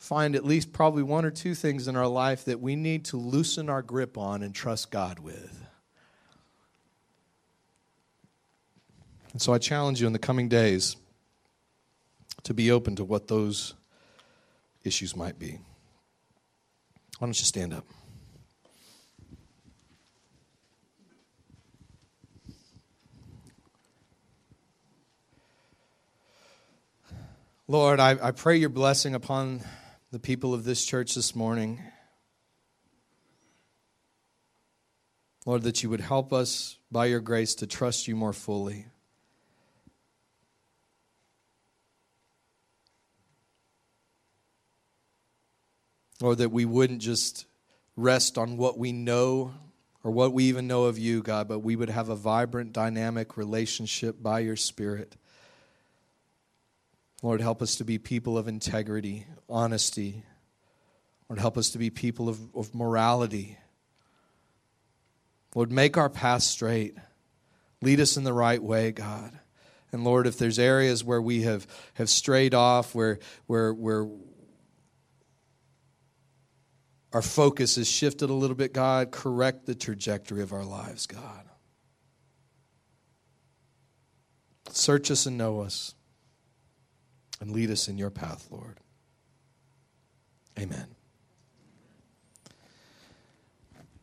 find 0.04 0.36
at 0.36 0.44
least 0.44 0.74
probably 0.74 1.02
one 1.02 1.24
or 1.24 1.32
two 1.32 1.56
things 1.56 1.88
in 1.88 1.96
our 1.96 2.10
life 2.10 2.44
that 2.44 2.60
we 2.60 2.76
need 2.76 3.06
to 3.06 3.16
loosen 3.16 3.70
our 3.70 3.82
grip 3.82 4.18
on 4.18 4.44
and 4.44 4.54
trust 4.54 4.92
God 4.92 5.18
with. 5.18 5.66
And 9.32 9.42
so 9.42 9.54
I 9.54 9.60
challenge 9.60 10.02
you 10.02 10.08
in 10.08 10.12
the 10.12 10.20
coming 10.20 10.50
days 10.50 10.98
to 12.44 12.54
be 12.54 12.70
open 12.70 12.98
to 12.98 13.06
what 13.06 13.30
those 13.30 13.76
issues 14.84 15.16
might 15.16 15.40
be. 15.40 15.52
Why 17.20 17.28
don't 17.28 17.40
you 17.40 17.46
stand 17.46 17.74
up? 17.74 17.86
Lord, 27.70 28.02
I, 28.02 28.18
I 28.22 28.32
pray 28.32 28.58
your 28.58 28.68
blessing 28.68 29.16
upon 29.16 29.62
the 30.14 30.20
people 30.20 30.54
of 30.54 30.64
this 30.64 30.86
church 30.86 31.16
this 31.16 31.36
morning. 31.36 31.82
Lord, 35.44 35.64
that 35.64 35.82
you 35.82 35.90
would 35.90 36.02
help 36.02 36.32
us 36.32 36.78
by 36.92 37.08
your 37.08 37.20
grace 37.20 37.56
to 37.56 37.66
trust 37.66 38.08
you 38.08 38.16
more 38.16 38.32
fully. 38.32 38.86
Lord, 46.22 46.38
that 46.38 46.52
we 46.52 46.66
wouldn't 46.66 47.02
just 47.02 47.48
rest 47.96 48.38
on 48.38 48.56
what 48.58 48.78
we 48.78 48.92
know 48.92 49.56
or 50.04 50.12
what 50.12 50.32
we 50.32 50.44
even 50.44 50.68
know 50.68 50.84
of 50.84 51.00
you, 51.00 51.24
God, 51.24 51.48
but 51.48 51.62
we 51.62 51.76
would 51.76 51.90
have 51.90 52.10
a 52.10 52.16
vibrant, 52.16 52.72
dynamic 52.72 53.36
relationship 53.36 54.22
by 54.22 54.42
your 54.42 54.58
Spirit. 54.58 55.16
Lord, 57.24 57.42
help 57.42 57.62
us 57.62 57.78
to 57.78 57.86
be 57.86 57.98
people 57.98 58.38
of 58.38 58.48
integrity, 58.50 59.26
honesty. 59.50 60.24
Lord, 61.30 61.40
help 61.40 61.58
us 61.58 61.72
to 61.72 61.78
be 61.78 61.90
people 61.90 62.28
of, 62.28 62.54
of 62.54 62.76
morality. 62.76 63.58
Lord, 65.56 65.72
make 65.72 65.98
our 65.98 66.10
path 66.10 66.44
straight. 66.44 66.96
Lead 67.82 68.02
us 68.02 68.18
in 68.18 68.26
the 68.26 68.34
right 68.34 68.62
way, 68.62 68.92
God. 68.92 69.40
And 69.94 70.04
Lord, 70.04 70.28
if 70.28 70.38
there's 70.38 70.60
areas 70.60 71.04
where 71.04 71.22
we 71.22 71.44
have, 71.44 71.66
have 71.94 72.10
strayed 72.10 72.54
off, 72.54 72.94
where, 72.94 73.20
where, 73.46 73.74
where 73.74 74.06
our 77.14 77.22
focus 77.22 77.78
is 77.78 77.88
shifted 77.88 78.30
a 78.32 78.34
little 78.34 78.56
bit, 78.56 78.74
God, 78.74 79.12
correct 79.12 79.66
the 79.66 79.76
trajectory 79.76 80.42
of 80.42 80.52
our 80.52 80.66
lives, 80.66 81.06
God. 81.06 81.46
Search 84.72 85.10
us 85.10 85.26
and 85.26 85.38
know 85.38 85.62
us, 85.62 85.96
and 87.40 87.52
lead 87.52 87.70
us 87.70 87.88
in 87.88 87.98
your 87.98 88.10
path, 88.10 88.48
Lord. 88.52 88.80
Amen. 90.60 90.88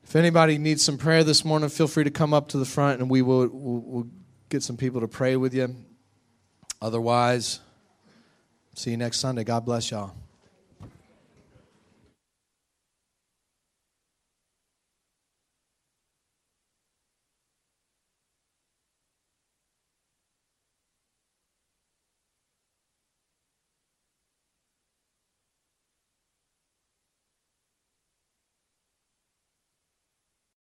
If 0.04 0.16
anybody 0.16 0.58
needs 0.58 0.84
some 0.84 0.98
prayer 0.98 1.22
this 1.22 1.44
morning, 1.44 1.68
feel 1.68 1.86
free 1.86 2.02
to 2.02 2.10
come 2.10 2.34
up 2.34 2.48
to 2.48 2.58
the 2.58 2.64
front 2.64 3.00
and 3.00 3.08
we 3.08 3.22
will 3.22 3.48
we'll, 3.48 3.82
we'll 3.86 4.08
get 4.48 4.62
some 4.62 4.76
people 4.76 5.00
to 5.00 5.08
pray 5.08 5.36
with 5.36 5.54
you. 5.54 5.76
Otherwise, 6.82 7.60
see 8.74 8.90
you 8.90 8.96
next 8.96 9.20
Sunday. 9.20 9.44
God 9.44 9.64
bless 9.64 9.90
y'all. 9.90 10.12